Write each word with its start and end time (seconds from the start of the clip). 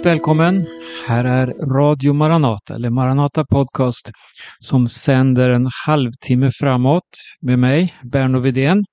Varmt 0.00 0.06
välkommen! 0.06 0.66
Här 1.06 1.24
är 1.24 1.46
Radio 1.46 2.12
Maranata, 2.12 2.74
eller 2.74 2.90
Maranata 2.90 3.44
Podcast, 3.44 4.10
som 4.58 4.88
sänder 4.88 5.50
en 5.50 5.68
halvtimme 5.86 6.50
framåt 6.50 7.08
med 7.40 7.58
mig, 7.58 7.94
Berno 8.02 8.38
Widén. 8.40 8.84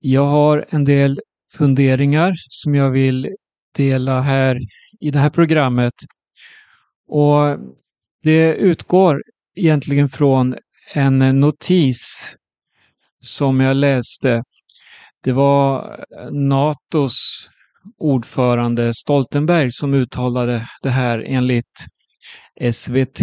Jag 0.00 0.24
har 0.24 0.66
en 0.68 0.84
del 0.84 1.20
funderingar 1.56 2.32
som 2.36 2.74
jag 2.74 2.90
vill 2.90 3.28
dela 3.76 4.20
här 4.20 4.58
i 5.00 5.10
det 5.10 5.18
här 5.18 5.30
programmet. 5.30 5.94
Och 7.08 7.58
det 8.22 8.54
utgår 8.54 9.22
egentligen 9.56 10.08
från 10.08 10.56
en 10.94 11.18
notis 11.40 12.36
som 13.20 13.60
jag 13.60 13.76
läste. 13.76 14.42
Det 15.24 15.32
var 15.32 15.98
NATOs 16.30 17.50
ordförande 17.98 18.94
Stoltenberg 18.94 19.72
som 19.72 19.94
uttalade 19.94 20.68
det 20.82 20.90
här 20.90 21.24
enligt 21.26 21.86
SVT. 22.72 23.20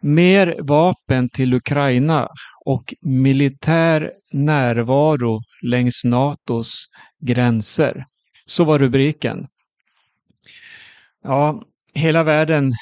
Mer 0.00 0.56
vapen 0.60 1.28
till 1.28 1.54
Ukraina 1.54 2.28
och 2.64 2.94
militär 3.00 4.12
närvaro 4.32 5.40
längs 5.62 6.04
NATOs 6.04 6.86
gränser. 7.20 8.04
Så 8.46 8.64
var 8.64 8.78
rubriken. 8.78 9.46
Ja, 11.24 11.62
hela 11.94 12.22
världen 12.22 12.72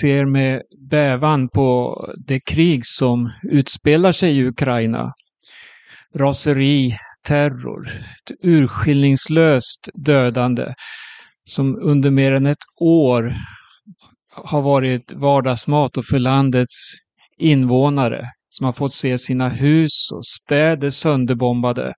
ser 0.00 0.24
med 0.24 0.62
bävan 0.90 1.48
på 1.48 1.96
det 2.26 2.40
krig 2.40 2.86
som 2.86 3.32
utspelar 3.42 4.12
sig 4.12 4.38
i 4.38 4.46
Ukraina. 4.46 5.12
Raseri, 6.14 6.96
terror, 7.22 7.88
ett 7.88 8.36
urskillningslöst 8.42 9.88
dödande 9.94 10.74
som 11.44 11.76
under 11.76 12.10
mer 12.10 12.32
än 12.32 12.46
ett 12.46 12.64
år 12.80 13.34
har 14.34 14.62
varit 14.62 15.12
vardagsmat 15.12 15.96
och 15.96 16.04
för 16.04 16.18
landets 16.18 16.94
invånare 17.38 18.26
som 18.48 18.66
har 18.66 18.72
fått 18.72 18.92
se 18.92 19.18
sina 19.18 19.48
hus 19.48 20.10
och 20.14 20.26
städer 20.26 20.90
sönderbombade. 20.90 21.94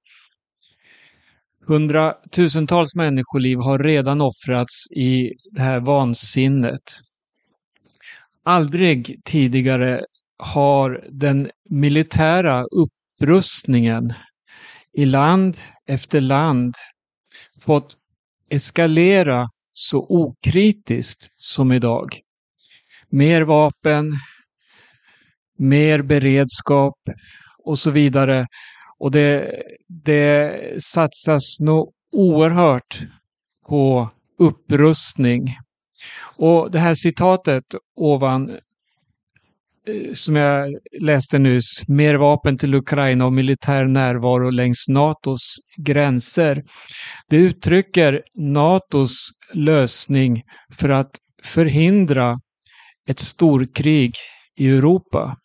Hundratusentals 1.66 2.94
människoliv 2.94 3.58
har 3.58 3.78
redan 3.78 4.20
offrats 4.20 4.92
i 4.96 5.30
det 5.52 5.60
här 5.60 5.80
vansinnet. 5.80 6.82
Aldrig 8.44 9.20
tidigare 9.24 10.04
har 10.38 11.06
den 11.10 11.50
militära 11.70 12.64
upprustningen 12.64 14.12
i 14.94 15.06
land 15.06 15.56
efter 15.86 16.20
land 16.20 16.74
fått 17.60 17.94
eskalera 18.50 19.48
så 19.72 20.06
okritiskt 20.08 21.28
som 21.36 21.72
idag. 21.72 22.20
Mer 23.08 23.42
vapen, 23.42 24.12
mer 25.58 26.02
beredskap 26.02 26.98
och 27.64 27.78
så 27.78 27.90
vidare. 27.90 28.46
Och 28.98 29.10
det, 29.10 29.62
det 29.88 30.82
satsas 30.82 31.60
nog 31.60 31.92
oerhört 32.12 33.00
på 33.68 34.10
upprustning. 34.38 35.56
Och 36.36 36.70
det 36.70 36.78
här 36.78 36.94
citatet 36.94 37.64
ovan 37.96 38.58
Eh, 39.88 40.12
som 40.14 40.36
jag 40.36 40.68
läste 41.00 41.38
nyss, 41.38 41.88
mer 41.88 42.14
vapen 42.14 42.58
till 42.58 42.74
Ukraina 42.74 43.26
och 43.26 43.32
militär 43.32 43.84
närvaro 43.84 44.50
längs 44.50 44.88
NATOs 44.88 45.56
gränser. 45.76 46.64
Det 47.28 47.36
uttrycker 47.36 48.22
NATOs 48.34 49.30
lösning 49.52 50.42
för 50.72 50.88
att 50.88 51.16
förhindra 51.42 52.40
ett 53.08 53.18
storkrig 53.18 54.14
i 54.56 54.70
Europa. 54.70 55.36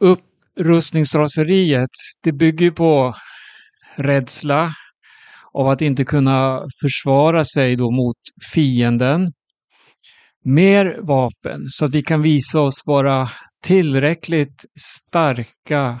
Upprustningsraseriet, 0.00 1.90
det 2.22 2.32
bygger 2.32 2.70
på 2.70 3.14
rädsla 3.96 4.70
av 5.52 5.68
att 5.68 5.82
inte 5.82 6.04
kunna 6.04 6.62
försvara 6.82 7.44
sig 7.44 7.76
då 7.76 7.90
mot 7.90 8.16
fienden 8.52 9.32
mer 10.46 10.98
vapen 11.02 11.66
så 11.68 11.84
att 11.84 11.94
vi 11.94 12.02
kan 12.02 12.22
visa 12.22 12.60
oss 12.60 12.82
vara 12.86 13.30
tillräckligt 13.62 14.64
starka 14.80 16.00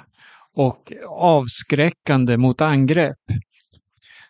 och 0.54 0.92
avskräckande 1.08 2.36
mot 2.36 2.60
angrepp. 2.60 3.16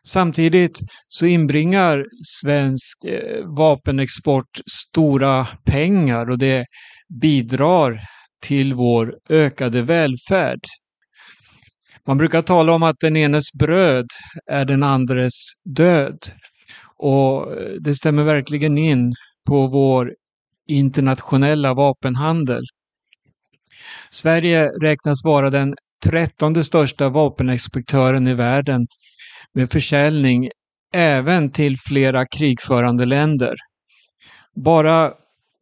Samtidigt 0.06 0.78
så 1.08 1.26
inbringar 1.26 2.04
svensk 2.40 3.04
eh, 3.04 3.44
vapenexport 3.44 4.60
stora 4.72 5.46
pengar 5.64 6.30
och 6.30 6.38
det 6.38 6.66
bidrar 7.20 8.00
till 8.42 8.74
vår 8.74 9.14
ökade 9.28 9.82
välfärd. 9.82 10.60
Man 12.06 12.18
brukar 12.18 12.42
tala 12.42 12.72
om 12.72 12.82
att 12.82 13.00
den 13.00 13.16
enes 13.16 13.52
bröd 13.58 14.06
är 14.46 14.64
den 14.64 14.82
andres 14.82 15.32
död. 15.64 16.18
Och 16.96 17.52
eh, 17.52 17.72
det 17.80 17.94
stämmer 17.94 18.24
verkligen 18.24 18.78
in 18.78 19.14
på 19.46 19.66
vår 19.66 20.14
internationella 20.68 21.74
vapenhandel. 21.74 22.62
Sverige 24.10 24.68
räknas 24.82 25.24
vara 25.24 25.50
den 25.50 25.74
trettonde 26.04 26.64
största 26.64 27.08
vapenexportören 27.08 28.26
i 28.26 28.34
världen 28.34 28.86
med 29.54 29.70
försäljning 29.70 30.50
även 30.94 31.50
till 31.50 31.76
flera 31.78 32.26
krigförande 32.26 33.04
länder. 33.04 33.54
Bara 34.64 35.12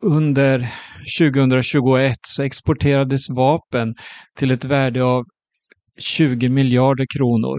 under 0.03 0.71
2021 1.19 2.17
så 2.27 2.43
exporterades 2.43 3.31
vapen 3.31 3.95
till 4.39 4.51
ett 4.51 4.65
värde 4.65 5.05
av 5.05 5.25
20 5.99 6.49
miljarder 6.49 7.07
kronor. 7.17 7.59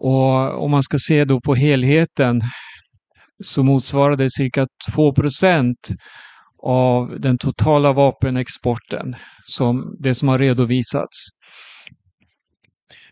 Och 0.00 0.64
om 0.64 0.70
man 0.70 0.82
ska 0.82 0.96
se 0.98 1.24
då 1.24 1.40
på 1.40 1.54
helheten 1.54 2.40
så 3.44 3.62
motsvarade 3.62 4.28
cirka 4.30 4.66
2% 4.96 5.74
av 6.62 7.20
den 7.20 7.38
totala 7.38 7.92
vapenexporten, 7.92 9.16
som 9.44 9.96
det 10.00 10.14
som 10.14 10.28
har 10.28 10.38
redovisats. 10.38 11.16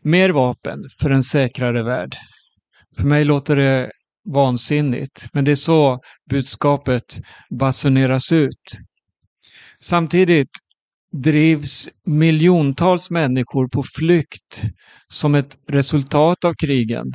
Mer 0.03 0.31
vapen 0.31 0.79
för 1.01 1.11
en 1.11 1.23
säkrare 1.23 1.83
värld. 1.83 2.17
För 2.97 3.05
mig 3.05 3.25
låter 3.25 3.57
det 3.57 3.91
vansinnigt, 4.35 5.27
men 5.33 5.45
det 5.45 5.51
är 5.51 5.55
så 5.55 6.01
budskapet 6.31 7.21
basuneras 7.59 8.33
ut. 8.33 8.79
Samtidigt 9.81 10.51
drivs 11.13 11.89
miljontals 12.07 13.11
människor 13.11 13.69
på 13.69 13.83
flykt 13.97 14.63
som 15.09 15.35
ett 15.35 15.59
resultat 15.69 16.45
av 16.45 16.55
krigen. 16.55 17.13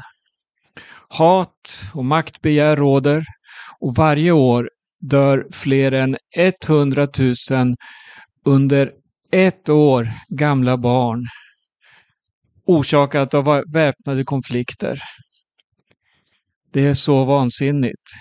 Hat 1.07 1.83
och 1.93 2.05
maktbegär 2.05 2.75
råder 2.75 3.25
och 3.79 3.95
varje 3.95 4.31
år 4.31 4.69
dör 5.01 5.47
fler 5.51 5.91
än 5.91 6.17
100 6.67 7.07
000 7.51 7.75
under 8.45 8.91
ett 9.31 9.69
år 9.69 10.09
gamla 10.29 10.77
barn 10.77 11.27
orsakat 12.65 13.33
av 13.33 13.63
väpnade 13.73 14.23
konflikter. 14.23 14.99
Det 16.71 16.85
är 16.85 16.93
så 16.93 17.25
vansinnigt. 17.25 18.11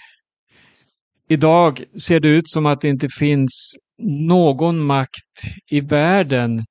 Idag 1.29 1.85
ser 2.03 2.21
det 2.21 2.29
ut 2.29 2.51
som 2.51 2.67
att 2.67 2.81
det 2.81 2.89
inte 2.89 3.09
finns 3.19 3.77
någon 4.03 4.85
makt 4.85 5.43
i 5.71 5.81
världen 5.81 6.65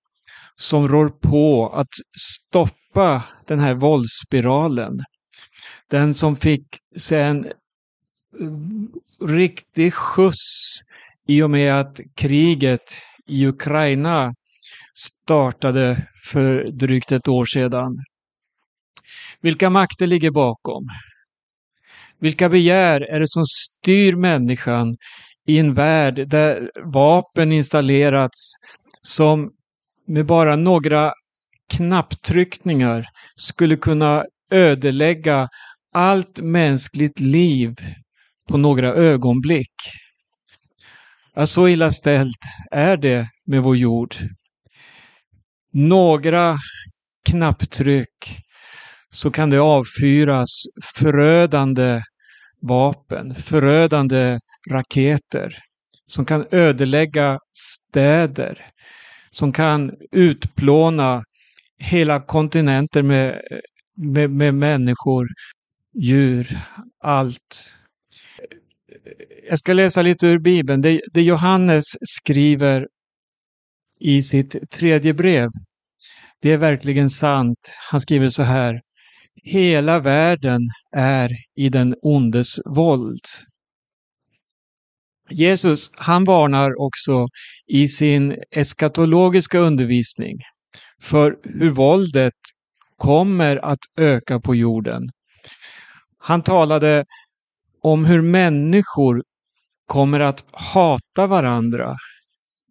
som 0.56 0.88
rår 0.88 1.10
på 1.10 1.70
att 1.70 1.90
stoppa 2.20 3.24
den 3.48 3.60
här 3.60 3.74
våldsspiralen. 3.74 5.00
Den 5.88 6.14
som 6.14 6.36
fick 6.36 6.66
sig 6.98 7.22
en 7.22 7.46
eh, 7.46 7.52
riktig 9.28 9.94
skjuts 9.94 10.80
i 11.28 11.42
och 11.42 11.50
med 11.50 11.80
att 11.80 12.00
kriget 12.16 12.94
i 13.28 13.48
Ukraina 13.48 14.34
startade 14.94 16.08
för 16.24 16.64
drygt 16.72 17.12
ett 17.12 17.28
år 17.28 17.46
sedan. 17.46 18.04
Vilka 19.42 19.70
makter 19.70 20.08
ligger 20.08 20.32
bakom? 20.32 20.88
Vilka 22.20 22.50
begär 22.50 23.02
är 23.02 23.20
det 23.20 23.30
som 23.30 23.46
styr 23.46 24.16
människan 24.16 24.98
i 25.46 25.60
en 25.60 25.74
värld 25.74 26.30
där 26.30 26.72
vapen 26.84 27.52
installerats 27.52 28.54
som 29.02 29.52
med 30.08 30.26
bara 30.26 30.56
några 30.56 31.14
knapptryckningar 31.70 33.06
skulle 33.36 33.76
kunna 33.76 34.26
ödelägga 34.50 35.50
allt 35.94 36.40
mänskligt 36.40 37.20
liv 37.20 37.76
på 38.50 38.58
några 38.58 38.94
ögonblick. 38.94 39.74
Ja, 41.36 41.46
så 41.46 41.68
illa 41.68 41.92
ställt 41.92 42.40
är 42.72 42.98
det 42.98 43.28
med 43.46 43.64
vår 43.64 43.78
jord. 43.78 44.16
Några 45.74 46.58
knapptryck 47.30 48.40
så 49.12 49.32
kan 49.32 49.50
det 49.50 49.60
avfyras 49.60 50.50
förödande 50.96 52.02
vapen, 52.62 53.36
förödande 53.36 54.40
raketer 54.72 55.58
som 56.08 56.26
kan 56.26 56.46
ödelägga 56.52 57.40
städer, 57.58 58.66
som 59.32 59.52
kan 59.52 59.92
utplåna 60.12 61.24
hela 61.78 62.20
kontinenter 62.20 63.04
med, 63.04 63.42
med, 64.00 64.30
med 64.30 64.54
människor, 64.54 65.28
djur, 66.02 66.60
allt. 67.04 67.74
Jag 69.50 69.60
ska 69.60 69.74
läsa 69.74 70.02
lite 70.02 70.28
ur 70.28 70.40
Bibeln. 70.40 70.82
Det, 70.82 71.02
det 71.14 71.22
Johannes 71.22 71.86
skriver 72.02 72.88
i 74.00 74.22
sitt 74.22 74.72
tredje 74.72 75.14
brev. 75.14 75.50
Det 76.42 76.52
är 76.52 76.58
verkligen 76.58 77.10
sant. 77.10 77.74
Han 77.92 78.00
skriver 78.00 78.30
så 78.30 78.44
här. 78.44 78.82
Hela 79.44 80.00
världen 80.00 80.62
är 80.96 81.30
i 81.56 81.70
den 81.70 81.96
ondes 82.02 82.48
våld. 82.66 83.22
Jesus, 85.30 85.92
han 85.94 86.24
varnar 86.24 86.82
också 86.82 87.28
i 87.68 87.88
sin 87.88 88.38
eskatologiska 88.52 89.60
undervisning 89.60 90.38
för 91.02 91.40
hur 91.44 91.70
våldet 91.70 92.34
kommer 93.00 93.66
att 93.66 93.80
öka 93.98 94.40
på 94.40 94.56
jorden. 94.56 95.10
Han 96.18 96.44
talade 96.44 97.06
om 97.82 98.06
hur 98.06 98.22
människor 98.22 99.24
kommer 99.86 100.20
att 100.20 100.46
hata 100.52 101.28
varandra, 101.28 101.96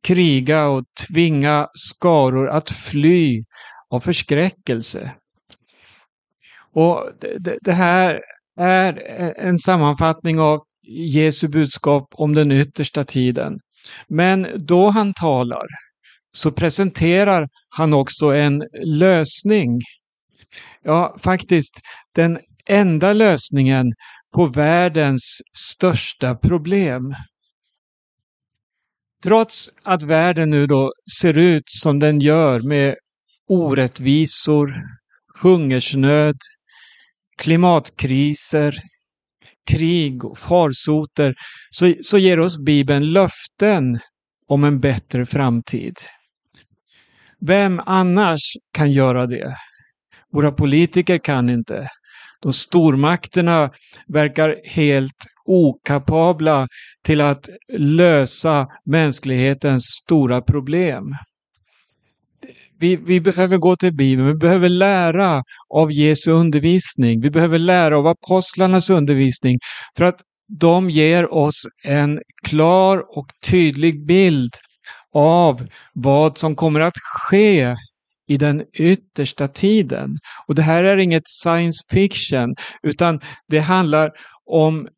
kriga 0.02 0.66
och 0.66 0.84
tvinga 1.08 1.69
skaror 1.75 2.48
att 2.48 2.70
fly 2.70 3.44
av 3.90 4.00
förskräckelse. 4.00 5.12
Och 6.74 7.10
det, 7.20 7.58
det 7.60 7.72
här 7.72 8.20
är 8.60 8.92
en 9.36 9.58
sammanfattning 9.58 10.40
av 10.40 10.60
Jesu 11.12 11.48
budskap 11.48 12.08
om 12.12 12.34
den 12.34 12.52
yttersta 12.52 13.04
tiden. 13.04 13.58
Men 14.08 14.48
då 14.56 14.90
han 14.90 15.14
talar 15.14 15.66
så 16.32 16.52
presenterar 16.52 17.48
han 17.69 17.94
också 17.94 18.26
en 18.26 18.62
lösning. 18.84 19.81
Ja, 20.82 21.16
faktiskt 21.22 21.80
den 22.14 22.38
enda 22.66 23.12
lösningen 23.12 23.92
på 24.34 24.46
världens 24.46 25.40
största 25.54 26.34
problem. 26.34 27.14
Trots 29.22 29.70
att 29.82 30.02
världen 30.02 30.50
nu 30.50 30.66
då 30.66 30.92
ser 31.20 31.38
ut 31.38 31.64
som 31.66 31.98
den 31.98 32.20
gör 32.20 32.60
med 32.60 32.96
orättvisor, 33.48 34.75
hungersnöd, 35.42 36.36
klimatkriser, 37.38 38.74
krig 39.70 40.24
och 40.24 40.38
farsoter 40.38 41.34
så, 41.70 41.94
så 42.02 42.19
ger 42.19 42.40
oss 42.40 42.64
Bibeln 42.64 43.12
löften 43.12 43.98
om 44.46 44.64
en 44.64 44.81
bättre 44.81 45.26
framtid. 45.26 45.94
Vem 47.40 47.81
annars 47.86 48.40
kan 48.72 48.92
göra 48.92 49.26
det? 49.26 49.56
Våra 50.32 50.52
politiker 50.52 51.19
kan 51.19 51.50
inte. 51.50 51.88
De 52.42 52.52
stormakterna 52.52 53.70
verkar 54.08 54.56
helt 54.64 55.26
okapabla 55.44 56.69
till 57.04 57.20
att 57.20 57.48
lösa 57.78 58.66
mänsklighetens 58.84 59.84
stora 59.84 60.42
problem. 60.42 61.14
Vi, 62.80 62.96
vi, 62.96 63.20
behöver 63.20 63.56
gå 63.56 63.76
till 63.76 63.94
Bibeln, 63.94 64.28
vi 64.28 64.34
behöver 64.34 64.69
lära 64.69 65.42
av 65.75 65.92
Jesu 65.92 66.31
undervisning, 66.31 67.20
vi 67.20 67.31
behöver 67.31 67.58
lära 67.58 67.98
av 67.98 68.06
apostlarnas 68.06 68.90
undervisning 68.90 69.58
för 69.96 70.04
att 70.04 70.20
de 70.48 70.90
ger 70.90 71.34
oss 71.34 71.62
en 71.84 72.19
klar 72.42 73.19
och 73.19 73.26
tydlig 73.50 74.06
bild 74.06 74.54
av 75.14 75.66
vad 75.92 76.38
som 76.38 76.56
kommer 76.56 76.81
att 76.81 76.98
ske 77.02 77.76
i 78.28 78.36
den 78.36 78.64
yttersta 78.72 79.48
tiden. 79.48 80.19
Och 80.46 80.54
det 80.54 80.62
här 80.62 80.84
är 80.84 80.96
inget 80.96 81.28
science 81.28 81.84
fiction, 81.90 82.54
utan 82.82 83.20
det 83.48 83.60
handlar 83.60 84.12
om 84.44 84.88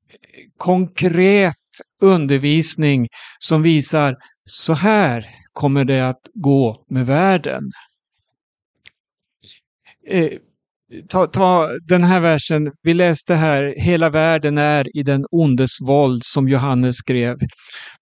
konkret 0.57 1.57
undervisning 2.03 3.09
som 3.39 3.63
visar 3.63 4.17
så 4.45 4.75
här 4.75 5.27
kommer 5.53 5.85
det 5.85 6.09
att 6.09 6.31
gå 6.35 6.85
med 6.89 7.07
världen. 7.07 7.73
Eh, 10.07 10.33
Ta, 11.09 11.27
ta 11.27 11.69
den 11.89 12.05
här 12.05 12.21
versen, 12.21 12.71
vi 12.83 12.95
läste 12.95 13.35
här, 13.35 13.75
hela 13.77 14.11
världen 14.11 14.59
är 14.59 14.97
i 14.97 15.03
den 15.03 15.25
ondes 15.31 15.71
våld 15.81 16.23
som 16.25 16.49
Johannes 16.49 16.97
skrev. 16.97 17.37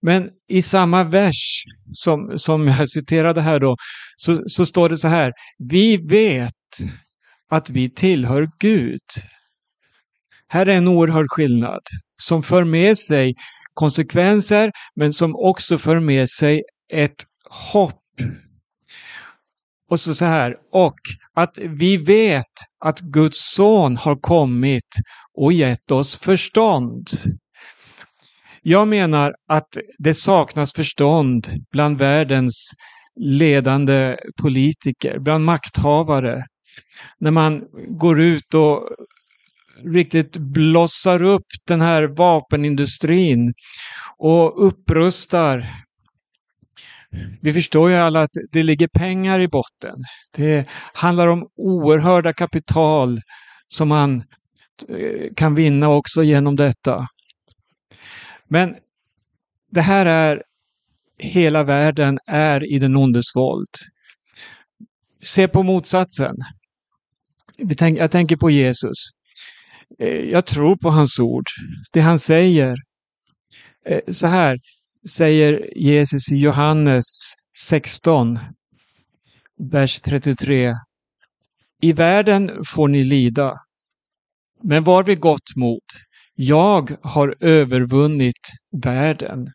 Men 0.01 0.29
i 0.49 0.61
samma 0.61 1.03
vers 1.03 1.63
som, 1.89 2.33
som 2.37 2.67
jag 2.67 2.89
citerade 2.89 3.41
här 3.41 3.59
då, 3.59 3.75
så, 4.17 4.41
så 4.47 4.65
står 4.65 4.89
det 4.89 4.97
så 4.97 5.07
här, 5.07 5.31
vi 5.69 5.97
vet 5.97 6.53
att 7.49 7.69
vi 7.69 7.89
tillhör 7.89 8.47
Gud. 8.59 9.01
Här 10.47 10.65
är 10.65 10.75
en 10.75 10.87
oerhörd 10.87 11.27
skillnad 11.29 11.81
som 12.21 12.43
för 12.43 12.63
med 12.63 12.97
sig 12.97 13.33
konsekvenser 13.73 14.71
men 14.95 15.13
som 15.13 15.35
också 15.35 15.77
för 15.77 15.99
med 15.99 16.29
sig 16.29 16.61
ett 16.93 17.25
hopp. 17.73 18.01
Och 19.89 19.99
så, 19.99 20.15
så 20.15 20.25
här, 20.25 20.55
och 20.71 20.99
att 21.33 21.57
vi 21.57 21.97
vet 21.97 22.45
att 22.85 22.99
Guds 22.99 23.53
son 23.55 23.97
har 23.97 24.15
kommit 24.15 24.89
och 25.37 25.53
gett 25.53 25.91
oss 25.91 26.17
förstånd. 26.17 27.07
Jag 28.61 28.87
menar 28.87 29.33
att 29.49 29.77
det 29.97 30.13
saknas 30.13 30.73
förstånd 30.73 31.47
bland 31.71 31.97
världens 31.97 32.71
ledande 33.19 34.17
politiker, 34.41 35.19
bland 35.19 35.45
makthavare. 35.45 36.45
När 37.19 37.31
man 37.31 37.61
går 37.89 38.21
ut 38.21 38.53
och 38.53 38.89
riktigt 39.93 40.37
blossar 40.37 41.21
upp 41.23 41.47
den 41.67 41.81
här 41.81 42.03
vapenindustrin 42.03 43.53
och 44.17 44.67
upprustar 44.67 45.65
vi 47.41 47.53
förstår 47.53 47.89
ju 47.89 47.95
alla 47.95 48.21
att 48.21 48.29
det 48.51 48.63
ligger 48.63 48.87
pengar 48.87 49.39
i 49.39 49.47
botten. 49.47 49.95
Det 50.31 50.67
handlar 50.93 51.27
om 51.27 51.47
oerhörda 51.55 52.33
kapital 52.33 53.21
som 53.67 53.87
man 53.87 54.23
eh, 54.89 55.33
kan 55.35 55.55
vinna 55.55 55.89
också 55.89 56.23
genom 56.23 56.55
detta. 56.55 57.07
Men 58.47 58.75
det 59.71 59.81
här 59.81 60.05
är 60.05 60.43
hela 61.17 61.63
världen 61.63 62.19
är 62.27 62.73
i 62.73 62.79
den 62.79 62.95
ondes 62.95 63.35
våld. 63.35 63.73
Se 65.23 65.47
på 65.47 65.63
motsatsen. 65.63 66.35
Jag 67.77 68.11
tänker 68.11 68.35
på 68.35 68.49
Jesus. 68.49 68.97
Eh, 69.99 70.29
jag 70.29 70.45
tror 70.45 70.75
på 70.75 70.89
hans 70.89 71.19
ord. 71.19 71.45
Det 71.91 72.01
han 72.01 72.19
säger. 72.19 72.75
Eh, 73.85 74.01
så 74.11 74.27
här, 74.27 74.59
säger 75.07 75.77
Jesus 75.77 76.31
i 76.31 76.37
Johannes 76.37 77.05
16, 77.69 78.39
vers 79.71 80.01
33. 80.01 80.73
I 81.81 81.93
världen 81.93 82.51
får 82.65 82.87
ni 82.87 83.03
lida, 83.03 83.53
men 84.63 84.83
var 84.83 85.03
vid 85.03 85.19
gott 85.19 85.55
mod. 85.55 85.81
Jag 86.35 86.95
har 87.01 87.35
övervunnit 87.39 88.49
världen. 88.83 89.47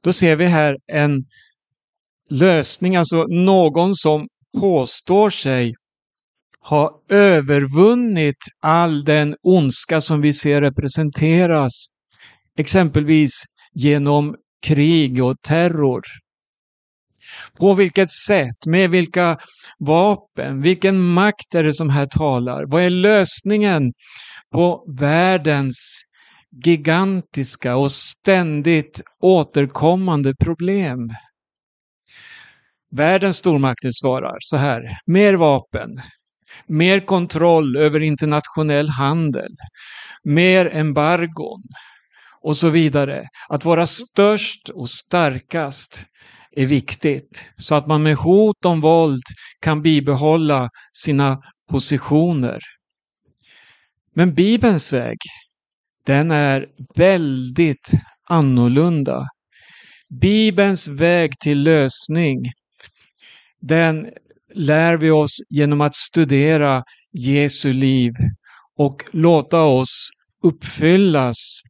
Då 0.00 0.12
ser 0.12 0.36
vi 0.36 0.46
här 0.46 0.76
en 0.92 1.24
lösning, 2.30 2.96
alltså 2.96 3.24
någon 3.28 3.96
som 3.96 4.28
påstår 4.60 5.30
sig 5.30 5.74
ha 6.60 7.02
övervunnit 7.08 8.38
all 8.60 9.04
den 9.04 9.36
ondska 9.42 10.00
som 10.00 10.20
vi 10.20 10.32
ser 10.32 10.60
representeras 10.60 11.72
exempelvis 12.58 13.32
genom 13.76 14.36
krig 14.66 15.24
och 15.24 15.36
terror. 15.42 16.02
På 17.58 17.74
vilket 17.74 18.10
sätt, 18.10 18.66
med 18.66 18.90
vilka 18.90 19.38
vapen, 19.78 20.62
vilken 20.62 21.00
makt 21.00 21.54
är 21.54 21.62
det 21.62 21.74
som 21.74 21.90
här 21.90 22.06
talar? 22.06 22.64
Vad 22.66 22.82
är 22.82 22.90
lösningen 22.90 23.92
på 24.52 24.84
världens 24.98 26.00
gigantiska 26.64 27.76
och 27.76 27.92
ständigt 27.92 29.02
återkommande 29.22 30.34
problem? 30.44 31.10
Världens 32.90 33.36
stormakter 33.36 33.90
svarar 33.92 34.36
så 34.40 34.56
här, 34.56 34.98
mer 35.06 35.34
vapen, 35.34 36.00
mer 36.66 37.00
kontroll 37.00 37.76
över 37.76 38.00
internationell 38.00 38.88
handel, 38.88 39.50
mer 40.24 40.76
embargon, 40.76 41.62
och 42.46 42.56
så 42.56 42.68
vidare. 42.70 43.28
Att 43.48 43.64
vara 43.64 43.86
störst 43.86 44.68
och 44.68 44.88
starkast 44.90 46.06
är 46.56 46.66
viktigt 46.66 47.50
så 47.56 47.74
att 47.74 47.86
man 47.86 48.02
med 48.02 48.16
hot 48.16 48.64
om 48.64 48.80
våld 48.80 49.22
kan 49.60 49.82
bibehålla 49.82 50.70
sina 50.92 51.38
positioner. 51.70 52.58
Men 54.14 54.34
Bibelns 54.34 54.92
väg, 54.92 55.16
den 56.06 56.30
är 56.30 56.66
väldigt 56.94 57.90
annorlunda. 58.28 59.28
Bibelns 60.20 60.88
väg 60.88 61.38
till 61.38 61.62
lösning, 61.62 62.38
den 63.60 64.06
lär 64.54 64.96
vi 64.96 65.10
oss 65.10 65.36
genom 65.48 65.80
att 65.80 65.94
studera 65.94 66.82
Jesu 67.12 67.72
liv 67.72 68.12
och 68.76 69.04
låta 69.12 69.62
oss 69.62 70.10
uppfyllas 70.42 71.62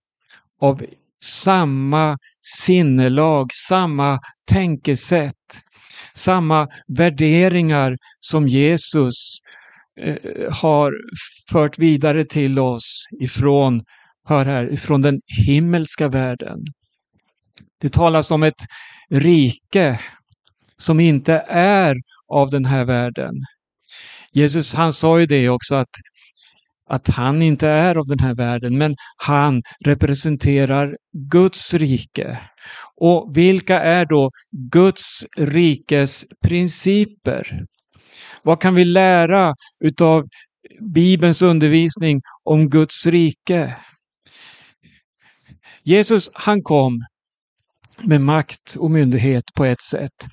av 0.61 0.83
samma 1.25 2.19
sinnelag, 2.61 3.47
samma 3.69 4.21
tänkesätt, 4.51 5.61
samma 6.15 6.69
värderingar 6.89 7.97
som 8.21 8.49
Jesus 8.49 9.15
eh, 10.01 10.17
har 10.53 10.93
fört 11.51 11.79
vidare 11.79 12.25
till 12.25 12.59
oss 12.59 13.09
ifrån, 13.21 13.83
hör 14.29 14.45
här, 14.45 14.73
ifrån 14.73 15.03
den 15.03 15.21
himmelska 15.47 16.09
världen. 16.09 16.59
Det 17.81 17.89
talas 17.89 18.31
om 18.31 18.43
ett 18.43 18.67
rike 19.11 20.01
som 20.77 21.01
inte 21.01 21.35
är 21.49 21.97
av 22.29 22.51
den 22.51 22.65
här 22.65 22.85
världen. 22.85 23.35
Jesus 24.33 24.75
han 24.75 24.93
sa 24.93 25.21
ju 25.21 25.27
det 25.27 25.49
också 25.49 25.75
att, 25.75 25.91
att 26.87 27.09
han 27.09 27.43
inte 27.43 27.69
är 27.69 27.95
av 27.95 28.07
den 28.07 28.19
här 28.19 28.35
världen, 28.35 28.78
men 28.78 28.97
han 29.16 29.62
representerar 29.85 30.97
Guds 31.12 31.75
rike. 31.75 32.38
Och 32.97 33.37
vilka 33.37 33.81
är 33.81 34.07
då 34.07 34.31
Guds 34.71 35.26
rikes 35.37 36.25
principer? 36.43 37.64
Vad 38.43 38.61
kan 38.61 38.75
vi 38.75 38.85
lära 38.85 39.55
utav 39.85 40.28
Bibelns 40.95 41.43
undervisning 41.43 42.21
om 42.45 42.71
Guds 42.71 43.07
rike? 43.07 43.76
Jesus 45.83 46.31
han 46.35 46.62
kom 46.62 47.05
med 48.02 48.21
makt 48.21 48.76
och 48.76 48.90
myndighet 48.90 49.45
på 49.55 49.64
ett 49.64 49.83
sätt. 49.83 50.26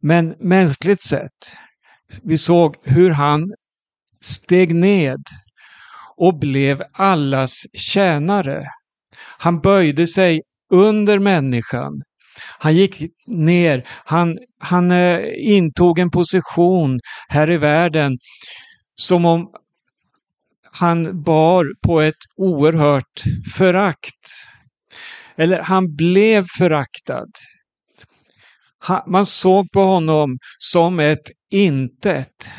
Men 0.00 0.34
mänskligt 0.40 1.00
sett, 1.00 1.56
vi 2.22 2.38
såg 2.38 2.76
hur 2.82 3.10
han 3.10 3.54
steg 4.20 4.74
ned 4.74 5.22
och 6.16 6.38
blev 6.38 6.82
allas 6.92 7.66
tjänare. 7.72 8.64
Han 9.38 9.60
böjde 9.60 10.06
sig 10.06 10.42
under 10.70 11.18
människan. 11.18 12.02
Han 12.58 12.74
gick 12.74 13.02
ner, 13.26 13.88
han, 13.88 14.38
han 14.60 14.90
eh, 14.90 15.20
intog 15.36 15.98
en 15.98 16.10
position 16.10 17.00
här 17.28 17.50
i 17.50 17.56
världen 17.56 18.18
som 18.94 19.24
om 19.24 19.50
han 20.72 21.22
bar 21.22 21.66
på 21.86 22.00
ett 22.00 22.14
oerhört 22.36 23.22
förakt. 23.56 24.26
Eller 25.36 25.60
han 25.60 25.94
blev 25.96 26.46
föraktad. 26.58 27.28
Man 29.06 29.26
såg 29.26 29.70
på 29.72 29.80
honom 29.80 30.38
som 30.58 31.00
ett 31.00 31.30
intet, 31.50 32.50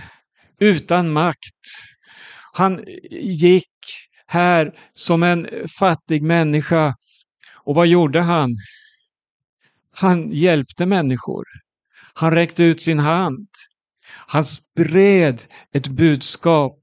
utan 0.60 1.12
makt. 1.12 1.38
Han 2.58 2.84
gick 3.12 3.70
här 4.28 4.74
som 4.94 5.24
en 5.24 5.48
fattig 5.80 6.24
människa. 6.24 6.96
Och 7.56 7.76
vad 7.76 7.88
gjorde 7.88 8.22
han? 8.22 8.50
Han 9.92 10.32
hjälpte 10.32 10.86
människor. 10.86 11.44
Han 12.14 12.32
räckte 12.32 12.64
ut 12.64 12.82
sin 12.82 13.00
hand. 13.00 13.48
Han 14.08 14.44
spred 14.44 15.44
ett 15.74 15.88
budskap, 15.88 16.80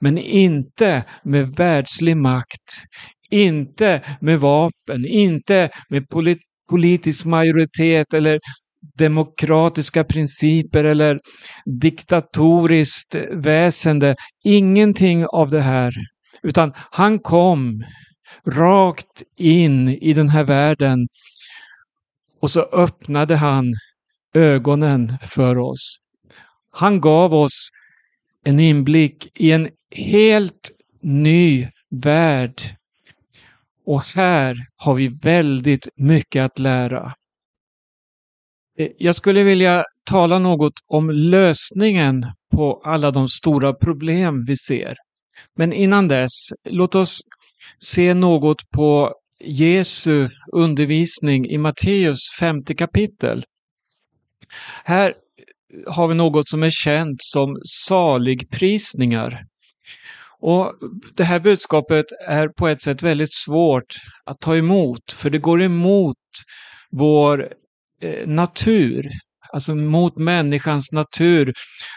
men 0.00 0.18
inte 0.18 1.04
med 1.22 1.56
världslig 1.56 2.16
makt, 2.16 2.72
inte 3.30 4.16
med 4.20 4.40
vapen, 4.40 5.06
inte 5.06 5.70
med 5.88 6.08
polit 6.08 6.40
politisk 6.70 7.24
majoritet 7.24 8.14
eller 8.14 8.40
demokratiska 8.98 10.04
principer 10.04 10.84
eller 10.84 11.18
diktatoriskt 11.80 13.16
väsende. 13.32 14.16
Ingenting 14.44 15.26
av 15.26 15.50
det 15.50 15.60
här. 15.60 15.92
Utan 16.42 16.72
han 16.76 17.18
kom 17.18 17.84
rakt 18.46 19.22
in 19.36 19.88
i 19.88 20.12
den 20.12 20.28
här 20.28 20.44
världen 20.44 21.08
och 22.40 22.50
så 22.50 22.60
öppnade 22.60 23.36
han 23.36 23.64
ögonen 24.34 25.18
för 25.22 25.58
oss. 25.58 26.04
Han 26.72 27.00
gav 27.00 27.34
oss 27.34 27.68
en 28.44 28.60
inblick 28.60 29.28
i 29.34 29.52
en 29.52 29.68
helt 29.90 30.70
ny 31.02 31.68
värld 31.90 32.62
och 33.86 34.02
här 34.14 34.56
har 34.76 34.94
vi 34.94 35.08
väldigt 35.08 35.88
mycket 35.96 36.44
att 36.44 36.58
lära. 36.58 37.14
Eh, 38.80 38.88
jag 38.98 39.14
skulle 39.14 39.44
vilja 39.44 39.84
tala 40.04 40.38
något 40.38 40.72
om 40.86 41.10
lösningen 41.10 42.26
på 42.52 42.82
alla 42.84 43.10
de 43.10 43.28
stora 43.28 43.72
problem 43.72 44.44
vi 44.46 44.56
ser. 44.56 44.96
Men 45.56 45.72
innan 45.72 46.08
dess, 46.08 46.32
låt 46.64 46.94
oss 46.94 47.20
se 47.78 48.14
något 48.14 48.70
på 48.70 49.14
Jesu 49.44 50.28
undervisning 50.52 51.46
i 51.46 51.58
Matteus 51.58 52.18
femte 52.40 52.74
kapitel. 52.74 53.44
Här 54.84 55.14
har 55.86 56.08
vi 56.08 56.14
något 56.14 56.48
som 56.48 56.62
är 56.62 56.70
känt 56.70 57.18
som 57.18 57.56
saligprisningar. 57.86 59.42
Och 60.40 60.74
Det 61.16 61.24
här 61.24 61.40
budskapet 61.40 62.06
är 62.28 62.48
på 62.48 62.68
ett 62.68 62.82
sätt 62.82 63.02
väldigt 63.02 63.34
svårt 63.34 63.94
att 64.24 64.40
ta 64.40 64.56
emot, 64.56 65.12
för 65.12 65.30
det 65.30 65.38
går 65.38 65.62
emot 65.62 66.16
vår 66.90 67.48
Eh, 68.02 68.26
natur, 68.26 69.10
alltså 69.52 69.74
mot 69.74 70.16
människans 70.16 70.92
natur 70.92 71.52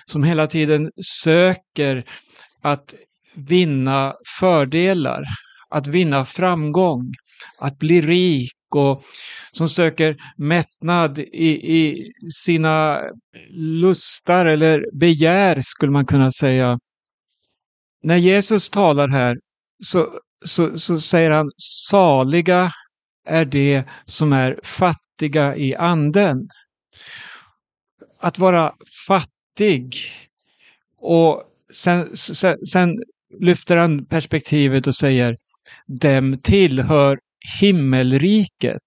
som 0.05 0.23
hela 0.23 0.47
tiden 0.47 0.91
söker 1.05 2.03
att 2.61 2.93
vinna 3.35 4.13
fördelar, 4.39 5.23
att 5.69 5.87
vinna 5.87 6.25
framgång, 6.25 7.13
att 7.59 7.79
bli 7.79 8.01
rik 8.01 8.53
och 8.75 9.03
som 9.51 9.69
söker 9.69 10.15
mättnad 10.37 11.19
i, 11.19 11.77
i 11.77 12.11
sina 12.45 13.01
lustar 13.81 14.45
eller 14.45 14.85
begär 14.99 15.61
skulle 15.61 15.91
man 15.91 16.05
kunna 16.05 16.31
säga. 16.31 16.79
När 18.03 18.17
Jesus 18.17 18.69
talar 18.69 19.07
här 19.07 19.37
så, 19.83 20.19
så, 20.45 20.77
så 20.77 20.99
säger 20.99 21.31
han 21.31 21.51
saliga 21.57 22.71
är 23.27 23.45
det 23.45 23.83
som 24.05 24.33
är 24.33 24.59
fattiga 24.63 24.99
i 25.55 25.75
anden. 25.75 26.47
Att 28.19 28.39
vara 28.39 28.73
fattig 29.07 29.95
och 30.97 31.43
sen, 31.73 32.17
sen, 32.17 32.65
sen 32.65 33.03
lyfter 33.39 33.77
han 33.77 34.05
perspektivet 34.05 34.87
och 34.87 34.95
säger 34.95 35.35
dem 35.87 36.37
tillhör 36.43 37.19
himmelriket. 37.59 38.81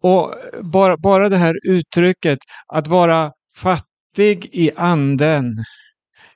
Och 0.00 0.34
bara, 0.72 0.96
bara 0.96 1.28
det 1.28 1.36
här 1.36 1.54
uttrycket 1.62 2.38
att 2.66 2.88
vara 2.88 3.32
fattig 3.56 4.48
i 4.52 4.70
anden. 4.76 5.64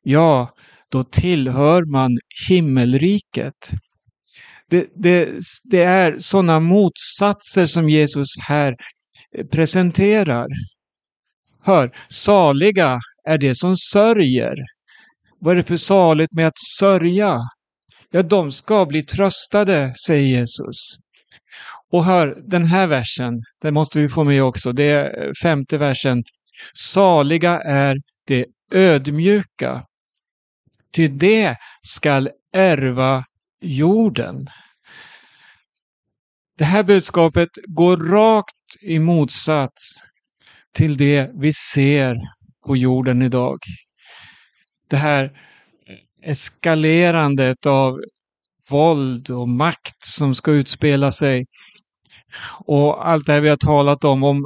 Ja, 0.02 0.54
då 0.88 1.04
tillhör 1.04 1.85
man 1.85 2.18
himmelriket. 2.49 3.70
Det, 4.71 4.87
det, 4.95 5.29
det 5.65 5.83
är 5.83 6.19
sådana 6.19 6.61
motsatser 6.61 7.67
som 7.67 7.89
Jesus 7.89 8.29
här 8.41 8.77
eh, 9.37 9.47
presenterar. 9.47 10.47
Hör, 11.62 11.97
saliga 12.09 13.00
är 13.25 13.39
det 13.39 13.55
som 13.55 13.77
sörjer. 13.77 14.55
Vad 15.39 15.53
är 15.53 15.57
det 15.57 15.62
för 15.69 15.77
saligt 15.77 16.33
med 16.33 16.47
att 16.47 16.59
sörja? 16.79 17.39
Ja, 18.11 18.23
de 18.23 18.53
ska 18.53 18.87
bli 18.87 19.03
tröstade, 19.03 19.95
säger 20.07 20.27
Jesus. 20.27 20.77
Och 21.93 22.05
hör, 22.05 22.43
den 22.47 22.65
här 22.65 22.87
versen, 22.87 23.35
den 23.62 23.75
måste 23.75 23.99
vi 23.99 24.09
få 24.09 24.25
med 24.25 24.43
också. 24.43 24.73
Det 24.73 24.85
är 24.85 25.27
eh, 25.27 25.33
femte 25.43 25.79
versen. 25.79 26.25
Saliga 26.75 27.61
är 27.61 27.97
det 28.27 28.47
ödmjuka, 28.73 29.85
Ty 30.93 31.09
det 31.09 31.57
skall 31.83 32.31
ärva 32.53 33.25
jorden. 33.61 34.49
Det 36.59 36.64
här 36.64 36.83
budskapet 36.83 37.49
går 37.67 37.97
rakt 37.97 38.57
i 38.81 38.99
motsats 38.99 39.95
till 40.75 40.97
det 40.97 41.31
vi 41.35 41.52
ser 41.52 42.17
på 42.67 42.76
jorden 42.76 43.23
idag. 43.23 43.59
Det 44.88 44.97
här 44.97 45.33
eskalerandet 46.23 47.67
av 47.67 48.00
våld 48.71 49.31
och 49.31 49.49
makt 49.49 50.05
som 50.05 50.35
ska 50.35 50.50
utspela 50.52 51.11
sig. 51.11 51.47
Och 52.64 53.09
allt 53.09 53.26
det 53.26 53.33
här 53.33 53.40
vi 53.40 53.49
har 53.49 53.57
talat 53.57 54.05
om, 54.05 54.23
om 54.23 54.45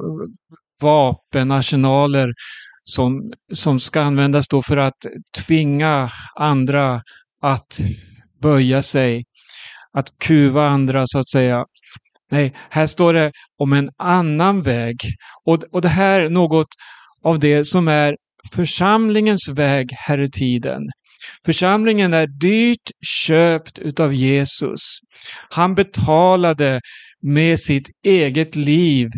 vapenarsenaler 0.80 2.33
som, 2.85 3.33
som 3.52 3.80
ska 3.80 4.00
användas 4.00 4.49
då 4.49 4.62
för 4.62 4.76
att 4.76 5.06
tvinga 5.37 6.11
andra 6.35 7.02
att 7.40 7.80
böja 8.44 8.82
sig. 8.82 9.24
att 9.98 10.18
kuva 10.18 10.66
andra 10.68 11.04
så 11.06 11.18
att 11.18 11.28
säga. 11.28 11.64
Nej, 12.30 12.54
här 12.70 12.86
står 12.86 13.12
det 13.14 13.32
om 13.58 13.72
en 13.72 13.90
annan 13.98 14.62
väg. 14.62 14.96
Och, 15.44 15.64
och 15.72 15.82
det 15.82 15.88
här 15.88 16.20
är 16.20 16.30
något 16.30 16.68
av 17.24 17.38
det 17.38 17.64
som 17.64 17.88
är 17.88 18.16
församlingens 18.52 19.48
väg 19.48 19.92
här 19.92 20.20
i 20.20 20.30
tiden. 20.30 20.82
Församlingen 21.44 22.14
är 22.14 22.26
dyrt 22.26 22.90
köpt 23.26 23.78
utav 23.78 24.14
Jesus. 24.14 24.80
Han 25.50 25.74
betalade 25.74 26.80
med 27.22 27.60
sitt 27.60 27.90
eget 28.04 28.56
liv 28.56 29.08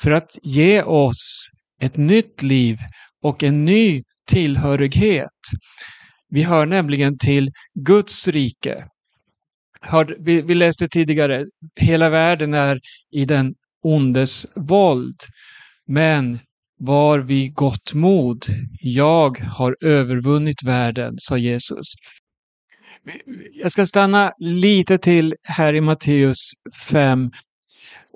för 0.00 0.10
att 0.10 0.38
ge 0.42 0.82
oss 0.82 1.48
ett 1.82 1.96
nytt 1.96 2.42
liv 2.42 2.78
och 3.22 3.42
en 3.42 3.64
ny 3.64 4.02
tillhörighet. 4.26 5.40
Vi 6.28 6.42
hör 6.42 6.66
nämligen 6.66 7.18
till 7.18 7.50
Guds 7.74 8.28
rike. 8.28 8.88
Vi 10.24 10.54
läste 10.54 10.88
tidigare, 10.88 11.44
hela 11.80 12.10
världen 12.10 12.54
är 12.54 12.80
i 13.12 13.24
den 13.24 13.54
ondes 13.82 14.46
våld. 14.56 15.16
Men 15.86 16.38
var 16.78 17.18
vi 17.18 17.48
gott 17.48 17.94
mod. 17.94 18.44
Jag 18.80 19.38
har 19.38 19.76
övervunnit 19.80 20.62
världen, 20.62 21.14
sa 21.18 21.36
Jesus. 21.36 21.86
Jag 23.52 23.72
ska 23.72 23.86
stanna 23.86 24.32
lite 24.38 24.98
till 24.98 25.34
här 25.42 25.74
i 25.74 25.80
Matteus 25.80 26.50
5. 26.90 27.30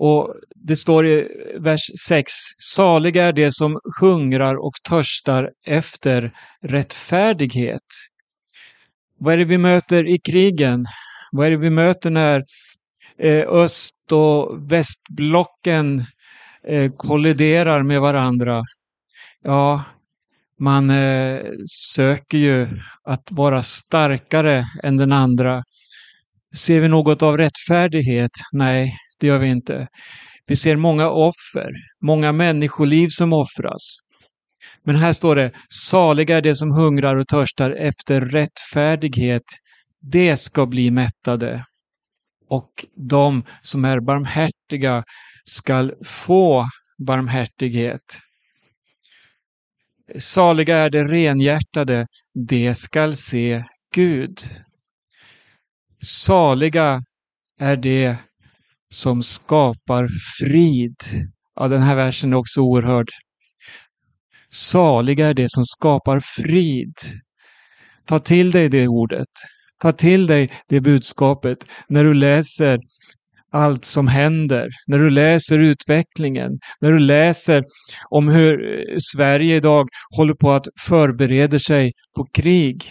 Och 0.02 0.34
Det 0.54 0.76
står 0.76 1.06
i 1.06 1.28
vers 1.58 1.80
6. 2.08 2.32
Saliga 2.58 3.24
är 3.24 3.32
de 3.32 3.52
som 3.52 3.80
hungrar 4.00 4.54
och 4.54 4.72
törstar 4.88 5.50
efter 5.66 6.32
rättfärdighet. 6.62 7.86
Vad 9.18 9.34
är 9.34 9.38
det 9.38 9.44
vi 9.44 9.58
möter 9.58 10.08
i 10.08 10.18
krigen? 10.18 10.86
Vad 11.32 11.46
är 11.46 11.50
det 11.50 11.56
vi 11.56 11.70
möter 11.70 12.10
när 12.10 12.44
eh, 13.18 13.48
öst 13.48 14.12
och 14.12 14.72
västblocken 14.72 16.04
eh, 16.68 16.92
kolliderar 16.96 17.82
med 17.82 18.00
varandra? 18.00 18.62
Ja, 19.44 19.84
man 20.58 20.90
eh, 20.90 21.40
söker 21.94 22.38
ju 22.38 22.68
att 23.04 23.28
vara 23.30 23.62
starkare 23.62 24.64
än 24.82 24.96
den 24.96 25.12
andra. 25.12 25.64
Ser 26.56 26.80
vi 26.80 26.88
något 26.88 27.22
av 27.22 27.36
rättfärdighet? 27.36 28.32
Nej, 28.52 28.96
det 29.20 29.26
gör 29.26 29.38
vi 29.38 29.48
inte. 29.48 29.88
Vi 30.46 30.56
ser 30.56 30.76
många 30.76 31.08
offer, 31.10 31.72
många 32.02 32.32
människoliv 32.32 33.08
som 33.08 33.32
offras. 33.32 33.98
Men 34.84 34.96
här 34.96 35.12
står 35.12 35.36
det, 35.36 35.52
saliga 35.68 36.36
är 36.36 36.42
de 36.42 36.54
som 36.54 36.70
hungrar 36.70 37.16
och 37.16 37.28
törstar 37.28 37.70
efter 37.70 38.20
rättfärdighet. 38.20 39.42
Det 40.00 40.36
ska 40.36 40.66
bli 40.66 40.90
mättade. 40.90 41.64
Och 42.48 42.86
de 42.96 43.44
som 43.62 43.84
är 43.84 44.00
barmhärtiga 44.00 45.04
skall 45.44 45.94
få 46.04 46.66
barmhärtighet. 46.98 48.18
Saliga 50.18 50.76
är 50.76 50.90
de 50.90 51.04
renhjärtade, 51.04 52.06
de 52.48 52.74
skall 52.74 53.16
se 53.16 53.64
Gud. 53.94 54.38
Saliga 56.02 57.02
är 57.58 57.76
de 57.76 58.16
som 58.94 59.22
skapar 59.22 60.08
frid. 60.38 60.96
Ja, 61.56 61.68
den 61.68 61.82
här 61.82 61.96
versen 61.96 62.32
är 62.32 62.36
också 62.36 62.60
oerhörd. 62.60 63.08
Saliga 64.48 65.28
är 65.28 65.34
det 65.34 65.46
som 65.50 65.64
skapar 65.64 66.20
frid. 66.20 66.94
Ta 68.06 68.18
till 68.18 68.50
dig 68.50 68.68
det 68.68 68.88
ordet. 68.88 69.28
Ta 69.82 69.92
till 69.92 70.26
dig 70.26 70.50
det 70.68 70.80
budskapet 70.80 71.66
när 71.88 72.04
du 72.04 72.14
läser 72.14 72.78
allt 73.52 73.84
som 73.84 74.08
händer, 74.08 74.68
när 74.86 74.98
du 74.98 75.10
läser 75.10 75.58
utvecklingen, 75.58 76.50
när 76.80 76.92
du 76.92 76.98
läser 76.98 77.64
om 78.10 78.28
hur 78.28 78.84
Sverige 78.98 79.56
idag 79.56 79.88
håller 80.16 80.34
på 80.34 80.52
att 80.52 80.66
förbereda 80.80 81.58
sig 81.58 81.92
på 82.16 82.24
krig, 82.24 82.84